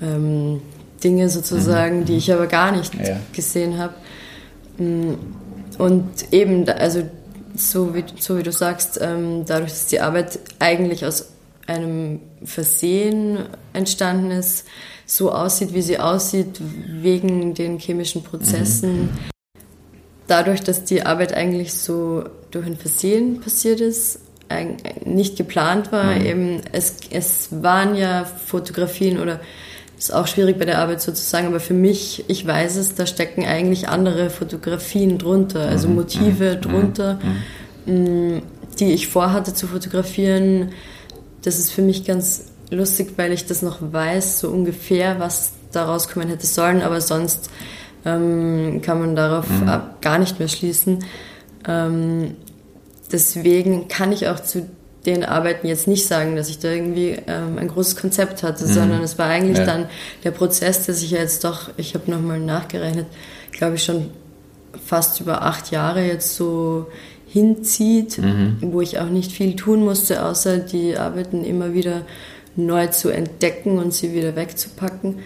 ähm, 0.01 0.61
Dinge 1.03 1.29
sozusagen, 1.29 2.01
mhm. 2.01 2.05
die 2.05 2.17
ich 2.17 2.31
aber 2.31 2.47
gar 2.47 2.71
nicht 2.71 2.93
ja. 2.95 3.17
gesehen 3.33 3.77
habe. 3.77 3.93
Mm, 4.77 5.13
und 5.77 6.09
eben, 6.31 6.67
also 6.67 7.03
so 7.55 7.95
wie, 7.95 8.03
so 8.19 8.37
wie 8.37 8.43
du 8.43 8.51
sagst, 8.51 8.99
ähm, 9.01 9.45
dadurch, 9.45 9.71
dass 9.71 9.87
die 9.87 10.01
Arbeit 10.01 10.39
eigentlich 10.59 11.05
aus 11.05 11.29
einem 11.67 12.19
Versehen 12.43 13.39
entstanden 13.73 14.31
ist, 14.31 14.65
so 15.05 15.31
aussieht, 15.31 15.73
wie 15.73 15.81
sie 15.81 15.99
aussieht, 15.99 16.59
wegen 16.87 17.53
den 17.53 17.79
chemischen 17.79 18.23
Prozessen. 18.23 19.01
Mhm. 19.01 19.09
Dadurch, 20.27 20.61
dass 20.61 20.83
die 20.83 21.03
Arbeit 21.03 21.33
eigentlich 21.33 21.73
so 21.73 22.25
durch 22.51 22.65
ein 22.65 22.77
Versehen 22.77 23.39
passiert 23.39 23.81
ist, 23.81 24.19
nicht 25.05 25.37
geplant 25.37 25.91
war, 25.91 26.15
mhm. 26.15 26.25
eben 26.25 26.61
es, 26.71 26.95
es 27.11 27.49
waren 27.51 27.95
ja 27.95 28.25
Fotografien 28.25 29.19
oder 29.19 29.39
ist 29.99 30.13
auch 30.13 30.27
schwierig 30.27 30.57
bei 30.57 30.63
der 30.63 30.79
Arbeit 30.79 31.01
sozusagen, 31.01 31.47
aber 31.47 31.59
für 31.59 31.73
mich, 31.73 32.23
ich 32.29 32.47
weiß 32.47 32.77
es, 32.77 32.95
da 32.95 33.05
stecken 33.05 33.45
eigentlich 33.45 33.89
andere 33.89 34.29
Fotografien 34.29 35.17
drunter, 35.17 35.67
also 35.67 35.89
mhm. 35.89 35.95
Motive 35.95 36.55
mhm. 36.55 36.61
drunter, 36.61 37.19
mhm. 37.85 37.93
Mm, 37.93 38.41
die 38.79 38.93
ich 38.93 39.09
vorhatte 39.09 39.53
zu 39.53 39.67
fotografieren. 39.67 40.71
Das 41.41 41.59
ist 41.59 41.71
für 41.71 41.81
mich 41.81 42.05
ganz 42.05 42.45
lustig, 42.71 43.13
weil 43.17 43.33
ich 43.33 43.45
das 43.45 43.61
noch 43.61 43.79
weiß, 43.81 44.39
so 44.39 44.49
ungefähr, 44.49 45.19
was 45.19 45.51
da 45.73 45.85
rauskommen 45.85 46.29
hätte 46.29 46.47
sollen, 46.47 46.81
aber 46.81 47.01
sonst 47.01 47.49
ähm, 48.05 48.81
kann 48.81 48.99
man 48.99 49.15
darauf 49.17 49.49
mhm. 49.49 49.69
gar 49.99 50.17
nicht 50.17 50.39
mehr 50.39 50.47
schließen. 50.47 50.99
Ähm, 51.67 52.35
deswegen 53.11 53.89
kann 53.89 54.13
ich 54.13 54.29
auch 54.29 54.39
zu 54.39 54.65
den 55.09 55.25
Arbeiten 55.25 55.67
jetzt 55.67 55.87
nicht 55.87 56.05
sagen, 56.05 56.35
dass 56.35 56.49
ich 56.49 56.59
da 56.59 56.69
irgendwie 56.69 57.17
ähm, 57.27 57.57
ein 57.57 57.67
großes 57.67 57.95
Konzept 57.95 58.43
hatte, 58.43 58.65
mhm. 58.65 58.73
sondern 58.73 59.03
es 59.03 59.17
war 59.17 59.27
eigentlich 59.27 59.57
ja. 59.57 59.65
dann 59.65 59.85
der 60.23 60.31
Prozess, 60.31 60.85
der 60.85 60.95
sich 60.95 61.11
ja 61.11 61.19
jetzt 61.19 61.43
doch, 61.43 61.69
ich 61.77 61.93
habe 61.93 62.09
nochmal 62.09 62.39
nachgerechnet, 62.39 63.07
glaube 63.51 63.75
ich 63.75 63.83
schon 63.83 64.11
fast 64.85 65.19
über 65.19 65.43
acht 65.43 65.71
Jahre 65.71 66.05
jetzt 66.05 66.35
so 66.35 66.87
hinzieht, 67.27 68.17
mhm. 68.17 68.57
wo 68.61 68.81
ich 68.81 68.99
auch 68.99 69.09
nicht 69.09 69.31
viel 69.31 69.55
tun 69.55 69.83
musste, 69.83 70.25
außer 70.25 70.57
die 70.57 70.97
Arbeiten 70.97 71.43
immer 71.43 71.73
wieder 71.73 72.01
neu 72.55 72.87
zu 72.87 73.09
entdecken 73.09 73.77
und 73.77 73.93
sie 73.93 74.13
wieder 74.13 74.35
wegzupacken. 74.35 75.19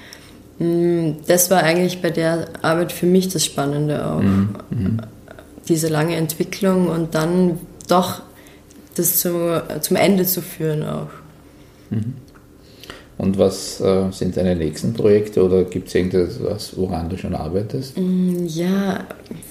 Mm, 0.60 1.12
das 1.28 1.50
war 1.50 1.64
eigentlich 1.64 2.02
bei 2.02 2.10
der 2.10 2.48
Arbeit 2.62 2.92
für 2.92 3.06
mich 3.06 3.30
das 3.30 3.46
Spannende 3.46 4.06
auch. 4.06 4.22
Mhm. 4.22 4.50
mhm. 4.70 5.00
Diese 5.70 5.88
lange 5.88 6.18
Entwicklung 6.18 6.90
und 6.90 7.16
dann 7.16 7.58
doch 7.88 8.22
das 8.96 9.20
zu, 9.20 9.62
zum 9.82 9.98
Ende 9.98 10.26
zu 10.26 10.42
führen 10.42 10.84
auch. 10.84 11.10
Mhm. 11.90 12.16
Und 13.18 13.38
was 13.38 13.80
äh, 13.80 14.12
sind 14.12 14.38
deine 14.38 14.56
nächsten 14.56 14.94
Projekte 14.94 15.44
oder 15.44 15.64
gibt 15.64 15.88
es 15.88 15.96
irgendetwas, 15.96 16.76
woran 16.76 17.10
du 17.10 17.18
schon 17.18 17.36
arbeitest? 17.36 17.98
Mm, 17.98 18.46
ja, 18.48 19.06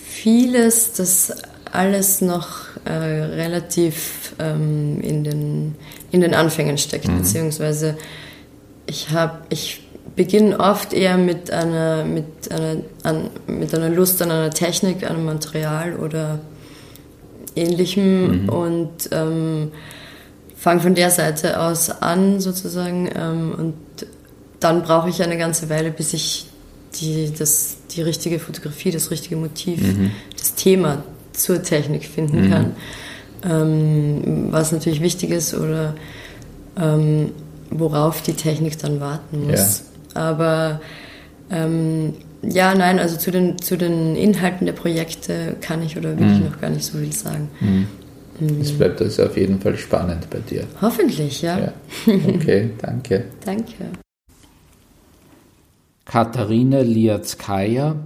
vieles, 0.04 0.92
das 0.94 1.32
alles 1.70 2.20
noch 2.20 2.66
äh, 2.84 2.92
relativ 2.92 4.34
ähm, 4.38 5.00
in, 5.00 5.24
den, 5.24 5.74
in 6.10 6.20
den 6.20 6.34
Anfängen 6.34 6.76
steckt, 6.76 7.08
mhm. 7.08 7.18
beziehungsweise 7.18 7.96
ich 8.86 9.10
habe, 9.10 9.38
ich 9.48 9.82
beginne 10.16 10.58
oft 10.60 10.92
eher 10.92 11.16
mit 11.16 11.50
einer, 11.50 12.04
mit, 12.04 12.52
einer, 12.52 12.82
an, 13.04 13.30
mit 13.46 13.74
einer 13.74 13.88
Lust 13.88 14.20
an 14.20 14.30
einer 14.30 14.50
Technik, 14.50 15.04
an 15.04 15.16
einem 15.16 15.24
Material 15.24 15.96
oder 15.96 16.40
ähnlichem 17.56 18.44
mhm. 18.44 18.48
und 18.48 18.90
ähm, 19.10 19.72
fange 20.56 20.80
von 20.80 20.94
der 20.94 21.10
Seite 21.10 21.60
aus 21.60 21.90
an 21.90 22.40
sozusagen 22.40 23.08
ähm, 23.14 23.54
und 23.56 23.74
dann 24.60 24.82
brauche 24.82 25.08
ich 25.08 25.22
eine 25.22 25.36
ganze 25.36 25.68
Weile, 25.68 25.90
bis 25.90 26.12
ich 26.12 26.46
die, 27.00 27.32
das, 27.36 27.76
die 27.90 28.02
richtige 28.02 28.38
Fotografie, 28.38 28.90
das 28.90 29.10
richtige 29.10 29.36
Motiv, 29.36 29.82
mhm. 29.82 30.12
das 30.38 30.54
Thema 30.54 31.02
zur 31.32 31.62
Technik 31.62 32.04
finden 32.04 32.46
mhm. 32.46 32.50
kann. 32.50 32.76
Ähm, 33.44 34.48
was 34.52 34.70
natürlich 34.70 35.00
wichtig 35.00 35.30
ist 35.30 35.54
oder 35.54 35.94
ähm, 36.78 37.32
worauf 37.70 38.22
die 38.22 38.34
Technik 38.34 38.78
dann 38.78 39.00
warten 39.00 39.46
muss. 39.48 39.82
Ja. 40.14 40.20
Aber 40.20 40.80
ähm, 41.50 42.14
ja, 42.42 42.74
nein, 42.74 42.98
also 42.98 43.16
zu 43.16 43.30
den, 43.30 43.58
zu 43.58 43.76
den 43.76 44.16
Inhalten 44.16 44.66
der 44.66 44.72
Projekte 44.72 45.56
kann 45.60 45.82
ich 45.82 45.96
oder 45.96 46.18
will 46.18 46.26
mhm. 46.26 46.32
ich 46.32 46.50
noch 46.50 46.60
gar 46.60 46.70
nicht 46.70 46.84
so 46.84 46.98
viel 46.98 47.12
sagen. 47.12 47.48
Mhm. 47.60 47.86
mhm. 48.40 48.60
Es 48.60 48.72
bleibt 48.72 49.00
also 49.00 49.24
auf 49.24 49.36
jeden 49.36 49.60
Fall 49.60 49.76
spannend 49.76 50.28
bei 50.30 50.38
dir. 50.38 50.64
Hoffentlich, 50.80 51.42
ja. 51.42 51.58
ja. 51.58 51.72
Okay, 52.34 52.70
danke. 52.80 53.24
danke. 53.44 53.84
Katharina 56.04 56.80
Liatzkaya, 56.80 57.96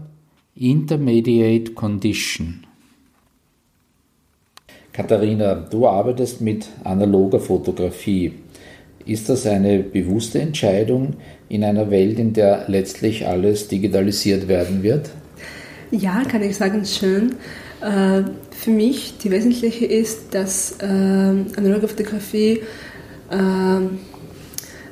Intermediate 0.55 1.73
Condition. 1.73 2.67
Katharina, 4.93 5.55
du 5.55 5.87
arbeitest 5.87 6.41
mit 6.41 6.69
analoger 6.85 7.41
Fotografie. 7.41 8.33
Ist 9.07 9.29
das 9.29 9.47
eine 9.47 9.79
bewusste 9.79 10.41
Entscheidung 10.41 11.15
in 11.49 11.63
einer 11.63 11.91
Welt, 11.93 12.19
in 12.19 12.33
der 12.33 12.65
letztlich 12.67 13.27
alles 13.27 13.69
digitalisiert 13.69 14.49
werden 14.49 14.83
wird? 14.83 15.11
Ja, 15.93 16.25
kann 16.25 16.43
ich 16.43 16.57
sagen, 16.57 16.85
schön. 16.85 17.37
Äh, 17.81 18.23
für 18.51 18.71
mich 18.71 19.19
die 19.19 19.31
wesentliche 19.31 19.87
ist, 19.87 20.35
dass 20.35 20.79
äh, 20.81 20.85
analoge 20.85 21.87
Fotografie 21.87 22.63
äh, 23.31 24.16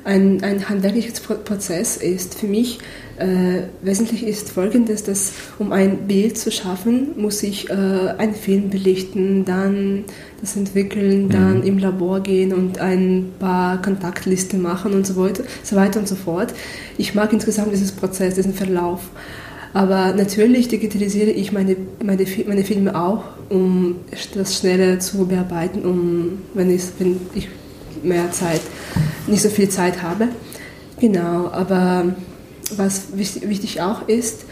ein, 0.05 0.43
ein 0.43 0.69
handwerkliches 0.69 1.19
Prozess 1.19 1.97
ist. 1.97 2.35
Für 2.35 2.45
mich 2.45 2.79
äh, 3.17 3.63
wesentlich 3.81 4.23
ist 4.23 4.49
folgendes, 4.49 5.03
dass 5.03 5.33
um 5.57 5.71
ein 5.71 6.07
Bild 6.07 6.37
zu 6.37 6.51
schaffen, 6.51 7.09
muss 7.17 7.41
ich 7.43 7.69
äh, 7.69 7.73
einen 7.73 8.35
Film 8.35 8.69
belichten, 8.69 9.45
dann 9.45 10.05
das 10.41 10.55
entwickeln, 10.55 11.29
dann 11.29 11.59
mhm. 11.59 11.63
im 11.63 11.77
Labor 11.79 12.21
gehen 12.21 12.53
und 12.53 12.79
ein 12.79 13.31
paar 13.39 13.81
Kontaktlisten 13.81 14.61
machen 14.61 14.93
und 14.93 15.07
so 15.07 15.15
weiter, 15.15 15.43
so 15.63 15.75
weiter 15.75 15.99
und 15.99 16.07
so 16.07 16.15
fort. 16.15 16.53
Ich 16.97 17.15
mag 17.15 17.33
insgesamt 17.33 17.73
diesen 17.73 17.95
Prozess, 17.97 18.35
diesen 18.35 18.53
Verlauf. 18.53 19.09
Aber 19.73 20.13
natürlich 20.13 20.67
digitalisiere 20.67 21.31
ich 21.31 21.51
meine, 21.51 21.75
meine, 22.01 22.25
meine 22.47 22.63
Filme 22.63 22.95
auch, 22.95 23.23
um 23.49 23.97
das 24.33 24.59
schneller 24.59 24.99
zu 24.99 25.27
bearbeiten, 25.27 25.83
um, 25.83 26.43
wenn, 26.53 26.69
ich, 26.69 26.83
wenn 26.99 27.19
ich 27.33 27.49
mehr 28.03 28.31
Zeit, 28.31 28.61
nicht 29.27 29.41
so 29.41 29.49
viel 29.49 29.69
Zeit 29.69 30.01
habe. 30.01 30.29
Genau, 30.99 31.49
aber 31.51 32.15
was 32.77 33.07
wichtig 33.15 33.81
auch 33.81 34.07
ist, 34.07 34.45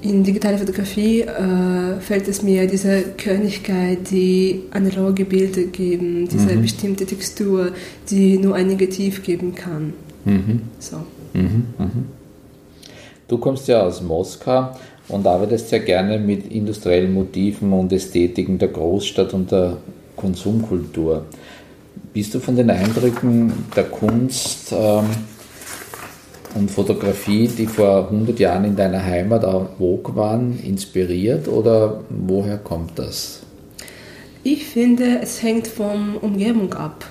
in 0.00 0.22
digitaler 0.22 0.58
Fotografie 0.58 1.22
äh, 1.22 2.00
fällt 2.00 2.28
es 2.28 2.42
mir 2.42 2.66
diese 2.68 3.02
Körnigkeit, 3.16 4.10
die 4.10 4.62
analoge 4.70 5.24
Bilder 5.24 5.62
geben, 5.62 6.28
diese 6.28 6.54
mhm. 6.54 6.62
bestimmte 6.62 7.04
Textur, 7.04 7.72
die 8.08 8.38
nur 8.38 8.54
ein 8.54 8.68
Negativ 8.68 9.24
geben 9.24 9.54
kann. 9.54 9.92
Mhm. 10.24 10.62
So. 10.78 10.98
Mhm. 11.34 11.64
mhm. 11.78 12.04
Du 13.26 13.36
kommst 13.36 13.68
ja 13.68 13.82
aus 13.82 14.00
Moskau 14.00 14.70
und 15.08 15.26
arbeitest 15.26 15.68
sehr 15.68 15.80
gerne 15.80 16.18
mit 16.18 16.50
industriellen 16.50 17.12
Motiven 17.12 17.72
und 17.74 17.92
Ästhetiken 17.92 18.58
der 18.58 18.68
Großstadt 18.68 19.34
und 19.34 19.50
der 19.50 19.76
Konsumkultur. 20.16 21.26
Bist 22.18 22.34
du 22.34 22.40
von 22.40 22.56
den 22.56 22.68
Eindrücken 22.68 23.52
der 23.76 23.84
Kunst 23.84 24.72
ähm, 24.72 25.04
und 26.56 26.68
Fotografie, 26.68 27.46
die 27.46 27.68
vor 27.68 28.08
100 28.10 28.40
Jahren 28.40 28.64
in 28.64 28.74
deiner 28.74 29.04
Heimat 29.04 29.44
auch 29.44 29.68
Vogue 29.78 30.16
waren, 30.16 30.58
inspiriert 30.58 31.46
oder 31.46 32.00
woher 32.08 32.58
kommt 32.58 32.98
das? 32.98 33.42
Ich 34.42 34.64
finde, 34.64 35.20
es 35.22 35.40
hängt 35.44 35.68
von 35.68 36.16
Umgebung 36.16 36.74
ab. 36.74 37.04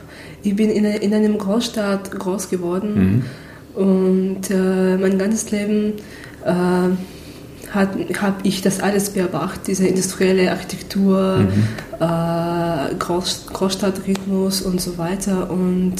Ich 0.44 0.58
bin 0.58 0.70
in, 0.70 0.84
in 0.84 1.14
einem 1.14 1.38
Großstadt 1.38 2.12
groß 2.12 2.50
geworden 2.50 3.24
mhm. 3.76 3.82
und 3.82 4.50
äh, 4.50 4.98
mein 4.98 5.18
ganzes 5.18 5.50
Leben 5.52 5.94
äh, 6.44 6.90
habe 7.74 8.34
ich 8.44 8.62
das 8.62 8.80
alles 8.80 9.10
beobachtet, 9.12 9.68
diese 9.68 9.88
industrielle 9.88 10.52
Architektur, 10.52 11.40
mhm. 11.40 11.64
äh, 12.00 12.96
Groß, 12.98 13.48
Großstadtrhythmus 13.52 14.62
und 14.62 14.80
so 14.80 14.98
weiter. 14.98 15.50
Und 15.50 15.96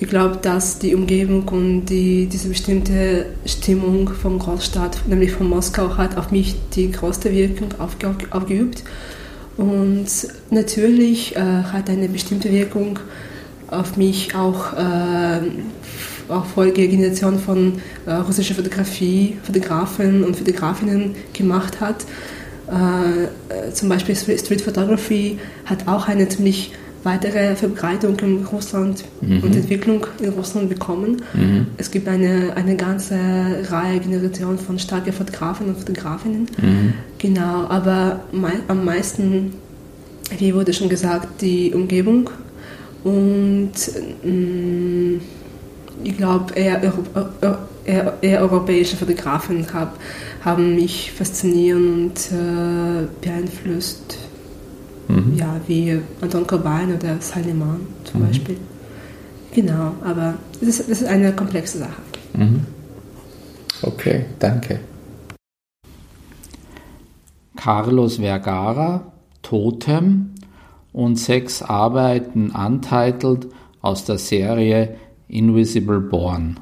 ich 0.00 0.08
glaube, 0.08 0.38
dass 0.42 0.78
die 0.78 0.94
Umgebung 0.94 1.48
und 1.48 1.86
die, 1.86 2.26
diese 2.26 2.48
bestimmte 2.48 3.26
Stimmung 3.46 4.08
vom 4.08 4.38
Großstadt, 4.38 5.06
nämlich 5.06 5.32
von 5.32 5.48
Moskau, 5.48 5.96
hat 5.96 6.16
auf 6.16 6.30
mich 6.30 6.56
die 6.74 6.90
größte 6.90 7.32
Wirkung 7.32 7.68
aufge, 7.78 8.14
aufgeübt. 8.30 8.82
Und 9.56 10.06
natürlich 10.50 11.36
äh, 11.36 11.40
hat 11.40 11.88
eine 11.90 12.08
bestimmte 12.08 12.50
Wirkung 12.50 12.98
auf 13.70 13.96
mich 13.96 14.34
auch 14.34 14.72
äh, 14.72 15.40
auch 16.32 16.46
Folgegeneration 16.46 17.38
von 17.38 17.74
äh, 18.06 18.12
russischer 18.12 18.54
Fotografie, 18.54 19.36
Fotografen 19.42 20.24
und 20.24 20.36
Fotografinnen 20.36 21.14
gemacht 21.32 21.80
hat. 21.80 22.04
Äh, 22.70 23.24
äh, 23.68 23.72
zum 23.72 23.88
Beispiel 23.88 24.16
Street 24.16 24.60
Photography 24.60 25.38
hat 25.66 25.86
auch 25.88 26.08
eine 26.08 26.28
ziemlich 26.28 26.72
weitere 27.04 27.56
Verbreitung 27.56 28.18
in 28.20 28.44
Russland 28.46 29.04
mhm. 29.20 29.40
und 29.42 29.56
Entwicklung 29.56 30.06
in 30.20 30.30
Russland 30.30 30.68
bekommen. 30.68 31.22
Mhm. 31.34 31.66
Es 31.76 31.90
gibt 31.90 32.08
eine, 32.08 32.52
eine 32.56 32.76
ganze 32.76 33.16
Reihe, 33.68 33.98
Generation 34.00 34.58
von 34.58 34.78
starken 34.78 35.12
Fotografen 35.12 35.66
und 35.66 35.78
Fotografinnen. 35.78 36.46
Mhm. 36.60 36.94
Genau, 37.18 37.66
aber 37.68 38.20
mei 38.32 38.52
am 38.68 38.84
meisten, 38.84 39.54
wie 40.38 40.54
wurde 40.54 40.72
schon 40.72 40.88
gesagt, 40.88 41.40
die 41.40 41.72
Umgebung 41.74 42.30
und 43.04 43.72
mh, 44.22 44.30
mm, 44.30 45.20
ich 46.04 46.16
glaube, 46.16 46.54
eher, 46.54 46.80
eher, 47.84 48.18
eher, 48.20 48.40
europäische 48.40 48.96
Fotografen 48.96 49.66
hab, 49.72 49.98
haben 50.44 50.74
mich 50.74 51.12
fasziniert 51.12 51.76
und 51.78 52.32
äh, 52.32 53.06
beeinflusst. 53.20 54.18
Mhm. 55.08 55.36
Ja, 55.36 55.60
wie 55.66 56.00
Anton 56.20 56.46
Cobain 56.46 56.94
oder 56.94 57.16
Salman 57.20 57.80
zum 58.04 58.20
mhm. 58.20 58.26
Beispiel. 58.26 58.56
Genau, 59.54 59.94
aber 60.02 60.34
das 60.60 60.68
ist, 60.68 60.90
das 60.90 61.02
ist 61.02 61.08
eine 61.08 61.32
komplexe 61.32 61.78
Sache. 61.78 62.02
Mhm. 62.34 62.66
Okay, 63.82 64.26
danke. 64.38 64.80
Carlos 67.56 68.16
Vergara, 68.16 69.12
Totem 69.42 70.30
und 70.92 71.16
sechs 71.16 71.62
Arbeiten 71.62 72.50
untitled 72.50 73.48
aus 73.82 74.04
der 74.04 74.18
Serie 74.18 74.96
Invisible 75.32 76.00
Born. 76.00 76.60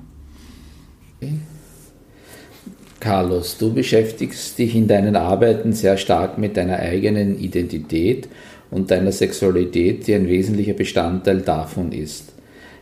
Carlos, 3.00 3.58
du 3.58 3.72
beschäftigst 3.72 4.58
dich 4.58 4.76
in 4.76 4.86
deinen 4.86 5.16
Arbeiten 5.16 5.72
sehr 5.72 5.96
stark 5.96 6.38
mit 6.38 6.56
deiner 6.56 6.78
eigenen 6.78 7.38
Identität 7.38 8.28
und 8.70 8.90
deiner 8.90 9.10
Sexualität, 9.10 10.06
die 10.06 10.14
ein 10.14 10.28
wesentlicher 10.28 10.74
Bestandteil 10.74 11.40
davon 11.40 11.92
ist. 11.92 12.32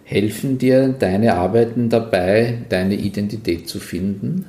Helfen 0.04 0.58
dir 0.58 0.88
deine 0.88 1.34
Arbeiten 1.34 1.88
dabei, 1.88 2.58
deine 2.68 2.94
Identität 2.94 3.68
zu 3.68 3.78
finden? 3.78 4.46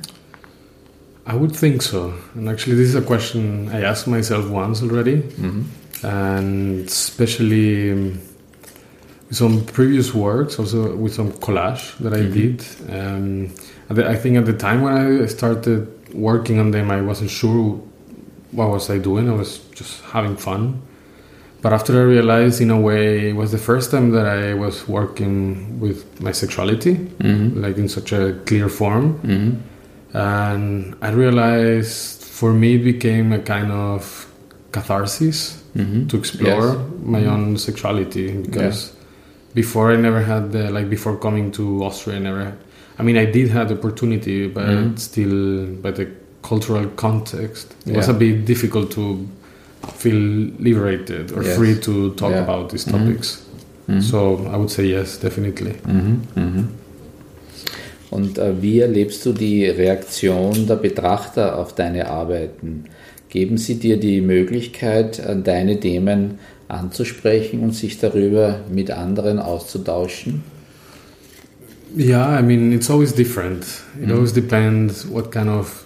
I 1.28 1.34
would 1.34 1.56
think 1.56 1.84
so. 1.84 2.14
And 2.36 2.50
actually, 2.50 2.76
this 2.76 2.90
is 2.90 2.96
a 2.96 3.02
question 3.02 3.70
I 3.72 3.84
asked 3.84 4.08
myself 4.08 4.50
once 4.50 4.82
already. 4.82 5.22
Mm 5.38 5.44
-hmm. 5.44 6.08
And 6.08 6.88
especially 6.88 8.14
some 9.32 9.66
previous 9.66 10.14
works, 10.14 10.58
also 10.60 10.96
with 10.96 11.14
some 11.14 11.32
collage 11.34 11.98
that 12.00 12.14
I 12.14 12.22
mm-hmm. 12.22 12.34
did. 12.34 12.66
Um, 12.90 13.54
I 13.90 14.16
think 14.16 14.38
at 14.38 14.46
the 14.46 14.54
time 14.54 14.82
when 14.82 14.94
I 14.94 15.26
started 15.28 16.14
working 16.14 16.60
on 16.60 16.72
them, 16.72 16.92
I 16.92 17.02
wasn't 17.02 17.30
sure 17.30 17.82
what 18.52 18.70
was 18.70 18.90
I 18.90 18.98
doing. 18.98 19.30
I 19.30 19.34
was 19.34 19.60
just 19.76 20.02
having 20.06 20.36
fun. 20.36 20.82
But 21.62 21.74
after 21.74 22.00
I 22.00 22.04
realized, 22.04 22.62
in 22.62 22.72
a 22.72 22.80
way, 22.80 23.30
it 23.30 23.36
was 23.36 23.52
the 23.52 23.58
first 23.58 23.92
time 23.92 24.12
that 24.12 24.26
I 24.26 24.54
was 24.54 24.88
working 24.88 25.80
with 25.80 26.22
my 26.22 26.32
sexuality, 26.32 26.96
mm-hmm. 26.96 27.62
like 27.62 27.78
in 27.78 27.90
such 27.90 28.14
a 28.14 28.40
clear 28.46 28.70
form. 28.70 29.20
Mm-hmm. 29.20 30.18
And 30.18 30.96
I 31.02 31.12
realized 31.12 32.24
for 32.24 32.54
me 32.54 32.76
it 32.76 32.84
became 32.84 33.34
a 33.34 33.40
kind 33.40 33.72
of 33.72 34.32
catharsis 34.72 35.62
mm-hmm. 35.76 36.08
to 36.08 36.18
explore 36.18 36.68
yes. 36.68 36.78
my 37.04 37.22
mm-hmm. 37.22 37.30
own 37.30 37.58
sexuality 37.58 38.38
because 38.38 38.94
before 39.62 39.88
I 39.96 39.98
never 40.08 40.22
had 40.34 40.44
the, 40.56 40.64
like 40.78 40.88
before 40.90 41.16
coming 41.26 41.52
to 41.60 41.64
Austria 41.88 42.16
I 42.20 42.22
never 42.30 42.46
I 43.00 43.02
mean 43.08 43.18
I 43.18 43.28
did 43.38 43.48
have 43.58 43.66
the 43.70 43.78
opportunity 43.80 44.48
but 44.48 44.68
mm. 44.68 45.00
still 45.10 45.38
by 45.86 45.92
the 46.00 46.06
cultural 46.50 46.88
context 47.06 47.68
it 47.86 47.92
yeah. 47.92 47.98
was 47.98 48.08
a 48.16 48.18
bit 48.24 48.46
difficult 48.46 48.88
to 48.98 49.04
feel 50.04 50.22
liberated 50.68 51.26
or 51.36 51.42
yes. 51.44 51.58
free 51.58 51.76
to 51.88 51.94
talk 52.22 52.32
yeah. 52.32 52.46
about 52.46 52.66
these 52.72 52.86
mm-hmm. 52.86 53.06
topics 53.06 53.28
mm. 53.88 54.02
so 54.02 54.18
I 54.54 54.56
would 54.60 54.72
say 54.78 54.86
yes 54.96 55.18
definitely 55.28 55.74
mhm. 55.96 56.16
Mhm. 56.36 56.66
Und 58.12 58.40
äh, 58.40 58.60
wie 58.60 58.80
erlebst 58.80 59.24
du 59.26 59.34
die 59.34 59.66
Reaktion 59.66 60.66
der 60.66 60.78
Betrachter 60.78 61.60
auf 61.60 61.76
deine 61.76 62.08
Arbeiten? 62.08 62.86
Geben 63.30 63.58
sie 63.58 63.76
dir 63.76 63.98
die 63.98 64.22
Möglichkeit, 64.22 65.22
deine 65.44 65.80
Themen 65.80 66.40
anzusprechen 66.70 67.62
und 67.62 67.76
sich 67.76 68.00
darüber 68.00 68.62
mit 68.72 68.92
anderen 68.92 69.40
auszutauschen? 69.40 70.44
Yeah, 71.98 72.40
I 72.40 72.44
mean, 72.44 72.72
it's 72.72 72.90
always 72.90 73.14
different. 73.14 73.66
It 74.00 74.10
mm. 74.10 74.14
always 74.14 74.32
depends 74.32 75.06
what 75.10 75.32
kind 75.32 75.50
of 75.50 75.86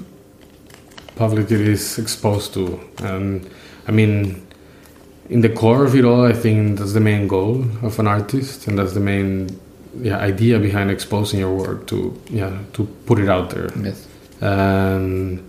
public 1.16 1.50
it 1.50 1.62
is 1.62 1.98
exposed 1.98 2.54
to. 2.54 2.80
And 3.02 3.48
I 3.88 3.92
mean, 3.92 4.42
in 5.30 5.42
the 5.42 5.50
core 5.50 5.86
of 5.86 5.96
it 5.96 6.04
all, 6.04 6.26
I 6.26 6.34
think 6.34 6.80
that's 6.80 6.94
the 6.94 7.00
main 7.00 7.28
goal 7.28 7.64
of 7.82 8.00
an 8.00 8.08
artist, 8.08 8.68
and 8.68 8.78
that's 8.78 8.94
the 8.94 9.00
main 9.00 9.48
yeah, 10.02 10.18
idea 10.18 10.60
behind 10.60 10.92
exposing 10.92 11.40
your 11.40 11.54
work 11.54 11.88
to 11.88 12.14
yeah 12.30 12.52
to 12.74 12.86
put 13.06 13.20
it 13.20 13.30
out 13.30 13.50
there. 13.52 13.70
Yes. 13.82 14.06
And 14.42 15.40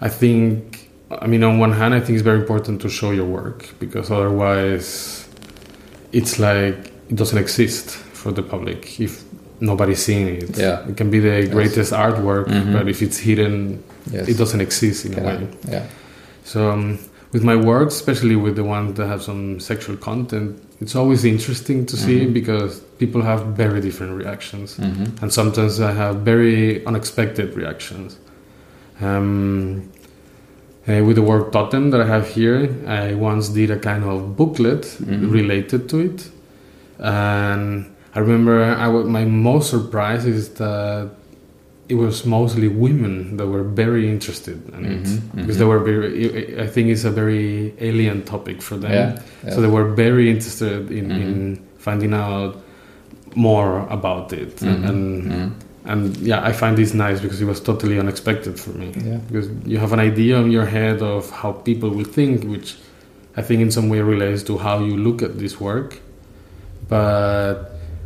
I 0.00 0.08
think 0.08 0.85
I 1.10 1.26
mean, 1.26 1.44
on 1.44 1.58
one 1.58 1.72
hand, 1.72 1.94
I 1.94 2.00
think 2.00 2.16
it's 2.16 2.24
very 2.24 2.40
important 2.40 2.80
to 2.82 2.88
show 2.88 3.12
your 3.12 3.26
work 3.26 3.74
because 3.78 4.10
otherwise, 4.10 5.28
it's 6.12 6.38
like 6.38 6.74
it 7.08 7.14
doesn't 7.14 7.38
exist 7.38 7.90
for 7.90 8.32
the 8.32 8.42
public 8.42 9.00
if 9.00 9.22
nobody's 9.60 10.02
seeing 10.02 10.28
it. 10.28 10.58
Yeah. 10.58 10.88
It 10.88 10.96
can 10.96 11.10
be 11.10 11.20
the 11.20 11.46
greatest 11.46 11.92
yes. 11.92 12.00
artwork, 12.00 12.46
mm-hmm. 12.46 12.72
but 12.72 12.88
if 12.88 13.02
it's 13.02 13.18
hidden, 13.18 13.82
yes. 14.10 14.28
it 14.28 14.36
doesn't 14.36 14.60
exist 14.60 15.04
in 15.06 15.18
a 15.18 15.22
way. 15.22 15.48
Yeah. 15.68 15.86
So 16.44 16.70
um, 16.70 16.98
with 17.32 17.44
my 17.44 17.56
work, 17.56 17.88
especially 17.88 18.36
with 18.36 18.56
the 18.56 18.64
ones 18.64 18.96
that 18.96 19.06
have 19.06 19.22
some 19.22 19.60
sexual 19.60 19.96
content, 19.96 20.62
it's 20.80 20.94
always 20.94 21.24
interesting 21.24 21.86
to 21.86 21.96
see 21.96 22.20
mm-hmm. 22.20 22.32
because 22.32 22.80
people 22.98 23.22
have 23.22 23.46
very 23.46 23.80
different 23.80 24.12
reactions, 24.16 24.76
mm-hmm. 24.76 25.22
and 25.22 25.32
sometimes 25.32 25.80
I 25.80 25.92
have 25.92 26.16
very 26.16 26.84
unexpected 26.84 27.54
reactions. 27.54 28.18
Um, 29.00 29.90
uh, 30.88 31.02
with 31.04 31.16
the 31.16 31.22
word 31.22 31.52
totem 31.52 31.90
that 31.90 32.00
I 32.00 32.06
have 32.06 32.28
here, 32.28 32.74
I 32.86 33.14
once 33.14 33.48
did 33.48 33.70
a 33.70 33.78
kind 33.78 34.04
of 34.04 34.36
booklet 34.36 34.82
mm-hmm. 34.82 35.30
related 35.30 35.88
to 35.88 35.98
it, 35.98 36.28
and 36.98 37.94
I 38.14 38.18
remember 38.20 38.62
I 38.62 38.86
w- 38.86 39.08
my 39.08 39.24
most 39.24 39.70
surprise 39.70 40.24
is 40.24 40.48
that 40.54 41.10
it 41.88 41.94
was 41.94 42.24
mostly 42.24 42.68
women 42.68 43.36
that 43.36 43.46
were 43.46 43.62
very 43.62 44.08
interested 44.08 44.68
in 44.74 44.84
it 44.84 45.02
mm-hmm, 45.04 45.40
because 45.40 45.56
mm-hmm. 45.56 45.58
they 45.58 45.64
were 45.64 45.80
very. 45.80 46.60
I 46.60 46.66
think 46.66 46.88
it's 46.88 47.04
a 47.04 47.10
very 47.10 47.74
alien 47.80 48.22
topic 48.24 48.62
for 48.62 48.76
them, 48.76 48.92
yeah, 48.92 49.22
yeah. 49.44 49.54
so 49.54 49.60
they 49.60 49.68
were 49.68 49.92
very 49.92 50.30
interested 50.30 50.90
in, 50.90 51.10
in 51.10 51.56
mm-hmm. 51.56 51.76
finding 51.78 52.14
out 52.14 52.62
more 53.34 53.86
about 53.88 54.32
it 54.32 54.56
mm-hmm, 54.56 54.84
and 54.86 55.24
mm-hmm 55.24 55.66
and 55.86 56.16
yeah, 56.18 56.40
I 56.44 56.52
find 56.52 56.76
this 56.76 56.92
nice 56.94 57.20
because 57.20 57.40
it 57.40 57.46
was 57.46 57.60
totally 57.60 57.98
unexpected 57.98 58.58
for 58.58 58.70
me. 58.70 58.92
Yeah. 59.04 59.18
Because 59.28 59.48
you 59.64 59.78
have 59.78 59.92
an 59.92 60.00
idea 60.00 60.38
in 60.40 60.50
your 60.50 60.66
head 60.66 61.02
of 61.02 61.30
how 61.30 61.52
people 61.52 61.90
will 61.90 62.04
think, 62.04 62.44
which 62.44 62.76
I 63.36 63.42
think 63.42 63.60
in 63.62 63.70
some 63.70 63.88
way 63.88 64.00
relates 64.00 64.42
to 64.44 64.58
how 64.58 64.80
you 64.80 64.96
look 64.96 65.22
at 65.22 65.38
this 65.38 65.60
work. 65.60 65.98
But 66.88 67.54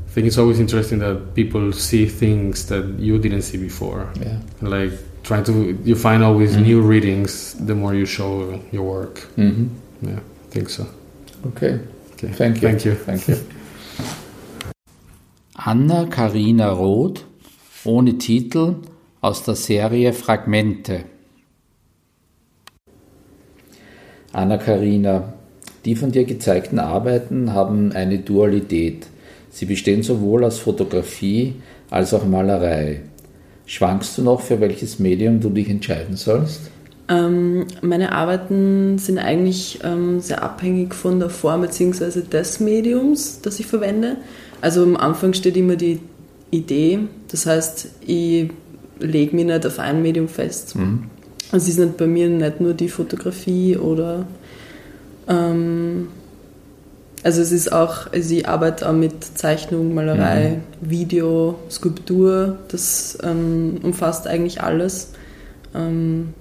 I 0.08 0.10
think 0.12 0.26
it's 0.26 0.38
always 0.38 0.58
interesting 0.60 0.98
that 1.00 1.34
people 1.34 1.72
see 1.72 2.06
things 2.06 2.66
that 2.66 2.84
you 2.98 3.18
didn't 3.18 3.42
see 3.42 3.58
before. 3.58 4.08
Yeah. 4.20 4.38
Like 4.60 4.92
trying 5.22 5.44
to 5.44 5.78
you 5.84 5.94
find 5.94 6.22
always 6.22 6.56
Mhm. 6.56 6.62
new 6.62 6.80
readings 6.80 7.54
the 7.66 7.74
more 7.74 7.94
you 7.94 8.06
show 8.06 8.60
your 8.72 8.82
work. 8.84 9.20
Mm-hmm. 9.36 9.66
Yeah, 10.08 10.18
I 10.18 10.50
think 10.50 10.68
so. 10.70 10.86
Okay. 11.46 11.78
Okay. 12.14 12.32
Thank 12.32 12.62
you. 12.62 12.68
Thank 12.68 12.84
you. 12.84 12.94
Thank 12.94 13.28
you. 13.28 13.36
Anna 15.66 16.06
Karina 16.10 16.68
Roth 16.74 17.22
ohne 17.84 18.18
Titel 18.18 18.76
aus 19.20 19.42
der 19.42 19.54
Serie 19.54 20.12
Fragmente. 20.12 21.04
Anna 24.32 24.58
Karina, 24.58 25.32
die 25.84 25.96
von 25.96 26.12
dir 26.12 26.24
gezeigten 26.24 26.78
Arbeiten 26.78 27.52
haben 27.52 27.92
eine 27.92 28.18
Dualität. 28.18 29.06
Sie 29.50 29.64
bestehen 29.64 30.02
sowohl 30.02 30.44
aus 30.44 30.58
Fotografie 30.58 31.54
als 31.90 32.14
auch 32.14 32.24
Malerei. 32.24 33.02
Schwankst 33.66 34.18
du 34.18 34.22
noch, 34.22 34.40
für 34.40 34.60
welches 34.60 34.98
Medium 34.98 35.40
du 35.40 35.50
dich 35.50 35.68
entscheiden 35.68 36.16
sollst? 36.16 36.70
Ähm, 37.08 37.66
meine 37.82 38.12
Arbeiten 38.12 38.98
sind 38.98 39.18
eigentlich 39.18 39.80
ähm, 39.82 40.20
sehr 40.20 40.42
abhängig 40.42 40.94
von 40.94 41.18
der 41.18 41.30
Form 41.30 41.62
bzw. 41.62 42.22
des 42.22 42.60
Mediums, 42.60 43.40
das 43.42 43.58
ich 43.58 43.66
verwende. 43.66 44.16
Also 44.60 44.84
am 44.84 44.96
Anfang 44.96 45.32
steht 45.32 45.56
immer 45.56 45.74
die 45.74 45.98
Idee, 46.50 47.00
das 47.28 47.46
heißt, 47.46 47.88
ich 48.06 48.50
lege 48.98 49.36
mich 49.36 49.46
nicht 49.46 49.66
auf 49.66 49.78
ein 49.78 50.02
Medium 50.02 50.28
fest. 50.28 50.74
Also 51.52 51.64
es 51.64 51.68
ist 51.68 51.78
nicht 51.78 51.96
bei 51.96 52.06
mir 52.06 52.28
nicht 52.28 52.60
nur 52.60 52.74
die 52.74 52.88
Fotografie 52.88 53.76
oder 53.76 54.26
ähm, 55.28 56.08
also 57.22 57.42
es 57.42 57.52
ist 57.52 57.72
auch, 57.72 58.12
also 58.12 58.34
ich 58.34 58.48
arbeite 58.48 58.88
auch 58.88 58.94
mit 58.94 59.24
Zeichnung, 59.24 59.94
Malerei, 59.94 60.60
Video, 60.80 61.58
Skulptur, 61.70 62.58
das 62.68 63.18
ähm, 63.22 63.78
umfasst 63.82 64.26
eigentlich 64.26 64.62
alles. 64.62 65.12
Ähm, 65.74 66.32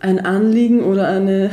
ein 0.00 0.20
Anliegen 0.20 0.82
oder 0.82 1.08
eine 1.08 1.50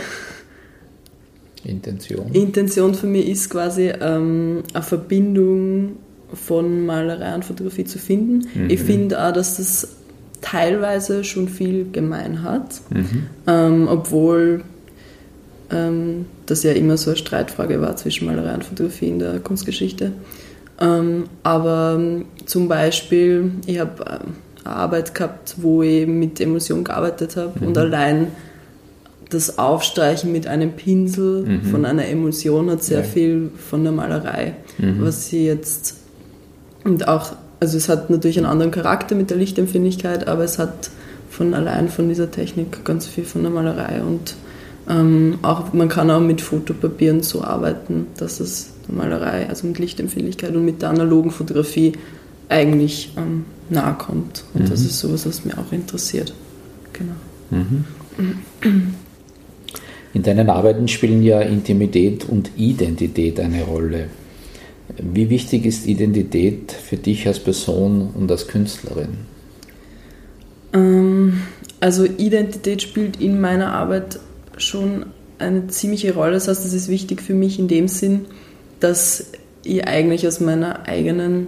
Intention. 1.63 2.33
Intention 2.33 2.93
für 2.95 3.07
mich 3.07 3.29
ist 3.29 3.49
quasi 3.49 3.93
ähm, 4.01 4.63
eine 4.73 4.83
Verbindung 4.83 5.97
von 6.33 6.85
Malerei 6.85 7.35
und 7.35 7.45
Fotografie 7.45 7.85
zu 7.85 7.99
finden. 7.99 8.47
Ich 8.69 8.79
finde 8.81 9.23
auch, 9.23 9.31
dass 9.33 9.57
das 9.57 9.87
teilweise 10.41 11.23
schon 11.23 11.47
viel 11.47 11.87
gemein 11.91 12.43
hat, 12.43 12.81
ähm, 13.47 13.87
obwohl 13.89 14.63
ähm, 15.71 16.25
das 16.45 16.63
ja 16.63 16.73
immer 16.73 16.97
so 16.97 17.11
eine 17.11 17.17
Streitfrage 17.17 17.81
war 17.81 17.95
zwischen 17.95 18.25
Malerei 18.27 18.53
und 18.55 18.63
Fotografie 18.65 19.07
in 19.07 19.19
der 19.19 19.39
Kunstgeschichte. 19.39 20.11
Ähm, 20.81 21.25
aber 21.43 21.95
ähm, 21.97 22.25
zum 22.45 22.67
Beispiel, 22.67 23.51
ich 23.65 23.79
habe 23.79 24.03
ähm, 24.05 24.33
eine 24.65 24.75
Arbeit 24.75 25.13
gehabt, 25.15 25.55
wo 25.57 25.81
ich 25.83 26.07
mit 26.07 26.39
Emulsion 26.41 26.83
gearbeitet 26.83 27.35
habe 27.37 27.65
und 27.65 27.77
allein 27.77 28.27
das 29.29 29.57
Aufstreichen 29.57 30.31
mit 30.31 30.45
einem 30.45 30.73
Pinsel 30.73 31.59
von 31.71 31.85
einer 31.85 32.05
Emulsion 32.07 32.69
hat 32.69 32.83
sehr 32.83 32.99
Ja. 32.99 33.03
viel 33.03 33.49
von 33.69 33.83
der 33.83 33.91
Malerei, 33.91 34.53
was 34.99 35.27
sie 35.27 35.45
jetzt 35.47 35.95
und 36.83 37.07
auch, 37.07 37.33
also 37.59 37.77
es 37.77 37.89
hat 37.89 38.09
natürlich 38.09 38.37
einen 38.37 38.47
anderen 38.47 38.71
Charakter 38.71 39.15
mit 39.15 39.29
der 39.29 39.37
Lichtempfindlichkeit, 39.37 40.27
aber 40.27 40.43
es 40.43 40.59
hat 40.59 40.89
von 41.29 41.53
allein 41.53 41.89
von 41.89 42.09
dieser 42.09 42.29
Technik 42.29 42.85
ganz 42.85 43.07
viel 43.07 43.25
von 43.25 43.41
der 43.41 43.51
Malerei 43.51 44.01
und 44.03 44.35
ähm, 44.89 45.39
auch 45.41 45.71
man 45.73 45.87
kann 45.87 46.11
auch 46.11 46.19
mit 46.19 46.41
Fotopapieren 46.41 47.23
so 47.23 47.43
arbeiten, 47.43 48.07
dass 48.17 48.39
es 48.39 48.71
der 48.87 48.95
Malerei, 48.95 49.47
also 49.47 49.65
mit 49.65 49.79
Lichtempfindlichkeit 49.79 50.55
und 50.55 50.65
mit 50.65 50.81
der 50.81 50.89
analogen 50.89 51.31
Fotografie 51.31 51.93
eigentlich 52.49 53.13
ähm, 53.17 53.45
nahe 53.69 53.93
kommt. 53.93 54.43
Und 54.53 54.69
das 54.69 54.81
ist 54.81 54.99
sowas, 54.99 55.25
was 55.25 55.45
mich 55.45 55.57
auch 55.57 55.71
interessiert. 55.71 56.33
Genau. 56.91 57.13
In 60.13 60.21
deinen 60.21 60.49
Arbeiten 60.49 60.87
spielen 60.87 61.23
ja 61.23 61.41
Intimität 61.41 62.27
und 62.27 62.51
Identität 62.57 63.39
eine 63.39 63.63
Rolle. 63.63 64.09
Wie 64.97 65.29
wichtig 65.29 65.65
ist 65.65 65.87
Identität 65.87 66.71
für 66.71 66.97
dich 66.97 67.27
als 67.27 67.39
Person 67.39 68.09
und 68.15 68.29
als 68.29 68.47
Künstlerin? 68.47 69.09
Ähm, 70.73 71.41
also 71.79 72.05
Identität 72.05 72.81
spielt 72.81 73.19
in 73.19 73.41
meiner 73.41 73.73
Arbeit 73.73 74.19
schon 74.57 75.07
eine 75.39 75.67
ziemliche 75.67 76.13
Rolle. 76.13 76.33
Das 76.33 76.47
heißt, 76.47 76.65
es 76.65 76.73
ist 76.73 76.89
wichtig 76.89 77.21
für 77.21 77.33
mich 77.33 77.59
in 77.59 77.67
dem 77.67 77.87
Sinn, 77.87 78.25
dass 78.79 79.27
ich 79.63 79.87
eigentlich 79.87 80.27
aus 80.27 80.39
meiner 80.39 80.87
eigenen 80.87 81.47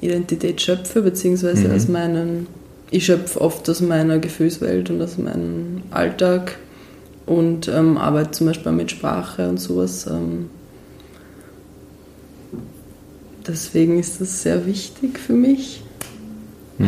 Identität 0.00 0.60
schöpfe, 0.60 1.02
beziehungsweise 1.02 1.72
aus 1.72 1.88
meinen, 1.88 2.46
ich 2.90 3.06
schöpfe 3.06 3.40
oft 3.40 3.68
aus 3.70 3.80
meiner 3.80 4.18
Gefühlswelt 4.18 4.90
und 4.90 5.00
aus 5.00 5.18
meinem 5.18 5.82
Alltag 5.90 6.58
und 7.26 7.68
ähm, 7.68 7.96
arbeite 7.96 8.32
zum 8.32 8.48
Beispiel 8.48 8.72
mit 8.72 8.90
Sprache 8.90 9.48
und 9.48 9.58
sowas. 9.58 10.06
Ähm, 10.06 10.50
deswegen 13.46 13.98
ist 13.98 14.20
das 14.20 14.42
sehr 14.42 14.66
wichtig 14.66 15.18
für 15.18 15.34
mich. 15.34 15.82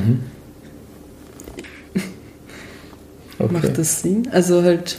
Okay. 3.36 3.52
Macht 3.52 3.76
das 3.76 4.00
Sinn? 4.00 4.28
Also 4.30 4.62
halt, 4.62 4.96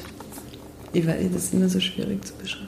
ich 0.91 1.07
weiß, 1.07 1.15
das 1.33 1.45
ist 1.45 1.53
immer 1.53 1.69
so 1.69 1.79
schwierig 1.79 2.23
zu 2.25 2.33
beschreiben. 2.33 2.67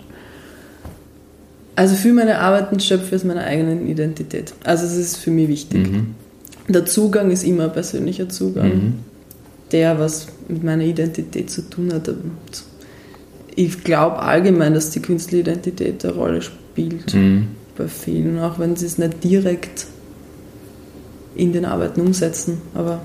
Also 1.75 1.95
für 1.95 2.13
meine 2.13 2.39
Arbeiten 2.39 2.79
schöpfe 2.79 3.07
ich 3.07 3.15
aus 3.15 3.23
meiner 3.25 3.43
eigenen 3.43 3.85
Identität. 3.85 4.53
Also 4.63 4.85
es 4.85 4.95
ist 4.95 5.17
für 5.17 5.29
mich 5.29 5.49
wichtig. 5.49 5.87
Der 6.69 6.85
Zugang 6.85 7.31
ist 7.31 7.43
immer 7.43 7.65
ein 7.65 7.73
persönlicher 7.73 8.29
Zugang, 8.29 8.93
der 9.71 9.99
was 9.99 10.27
mit 10.47 10.63
meiner 10.63 10.85
Identität 10.85 11.51
zu 11.51 11.69
tun 11.69 11.93
hat. 11.93 12.09
Ich 13.55 13.83
glaube 13.83 14.19
allgemein, 14.19 14.73
dass 14.73 14.89
die 14.89 15.01
künstliche 15.01 15.41
Identität 15.41 16.03
eine 16.03 16.13
Rolle 16.15 16.41
spielt 16.41 17.13
bei 17.77 17.87
vielen, 17.87 18.39
auch 18.39 18.59
wenn 18.59 18.75
sie 18.75 18.85
es 18.85 18.97
nicht 18.97 19.23
direkt 19.23 19.87
in 21.35 21.53
den 21.53 21.65
Arbeiten 21.65 22.01
umsetzen. 22.01 22.61
Aber 22.73 23.01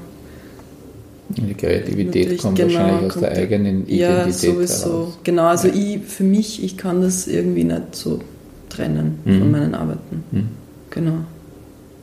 Die 1.29 1.55
Kreativität 1.55 2.39
kommt 2.39 2.57
genau, 2.57 2.73
wahrscheinlich 2.75 3.07
aus 3.07 3.12
kommt 3.14 3.25
der 3.27 3.33
eigenen 3.33 3.89
Ja, 3.89 4.23
Identität 4.23 4.55
sowieso. 4.55 4.85
heraus. 4.91 5.18
Genau, 5.25 5.45
also 5.45 5.68
ich, 5.68 6.01
für 6.03 6.25
mich, 6.25 6.62
ich 6.64 6.77
kann 6.77 7.03
das 7.03 7.27
irgendwie 7.29 7.64
nicht 7.64 7.95
so 7.95 8.20
trennen 8.68 9.18
von 9.25 9.51
meinen 9.51 9.75
Arbeiten. 9.75 10.25
Genau. 10.91 11.18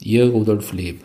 Ihr 0.00 0.30
Rudolf 0.30 0.72
Leb. 0.72 1.04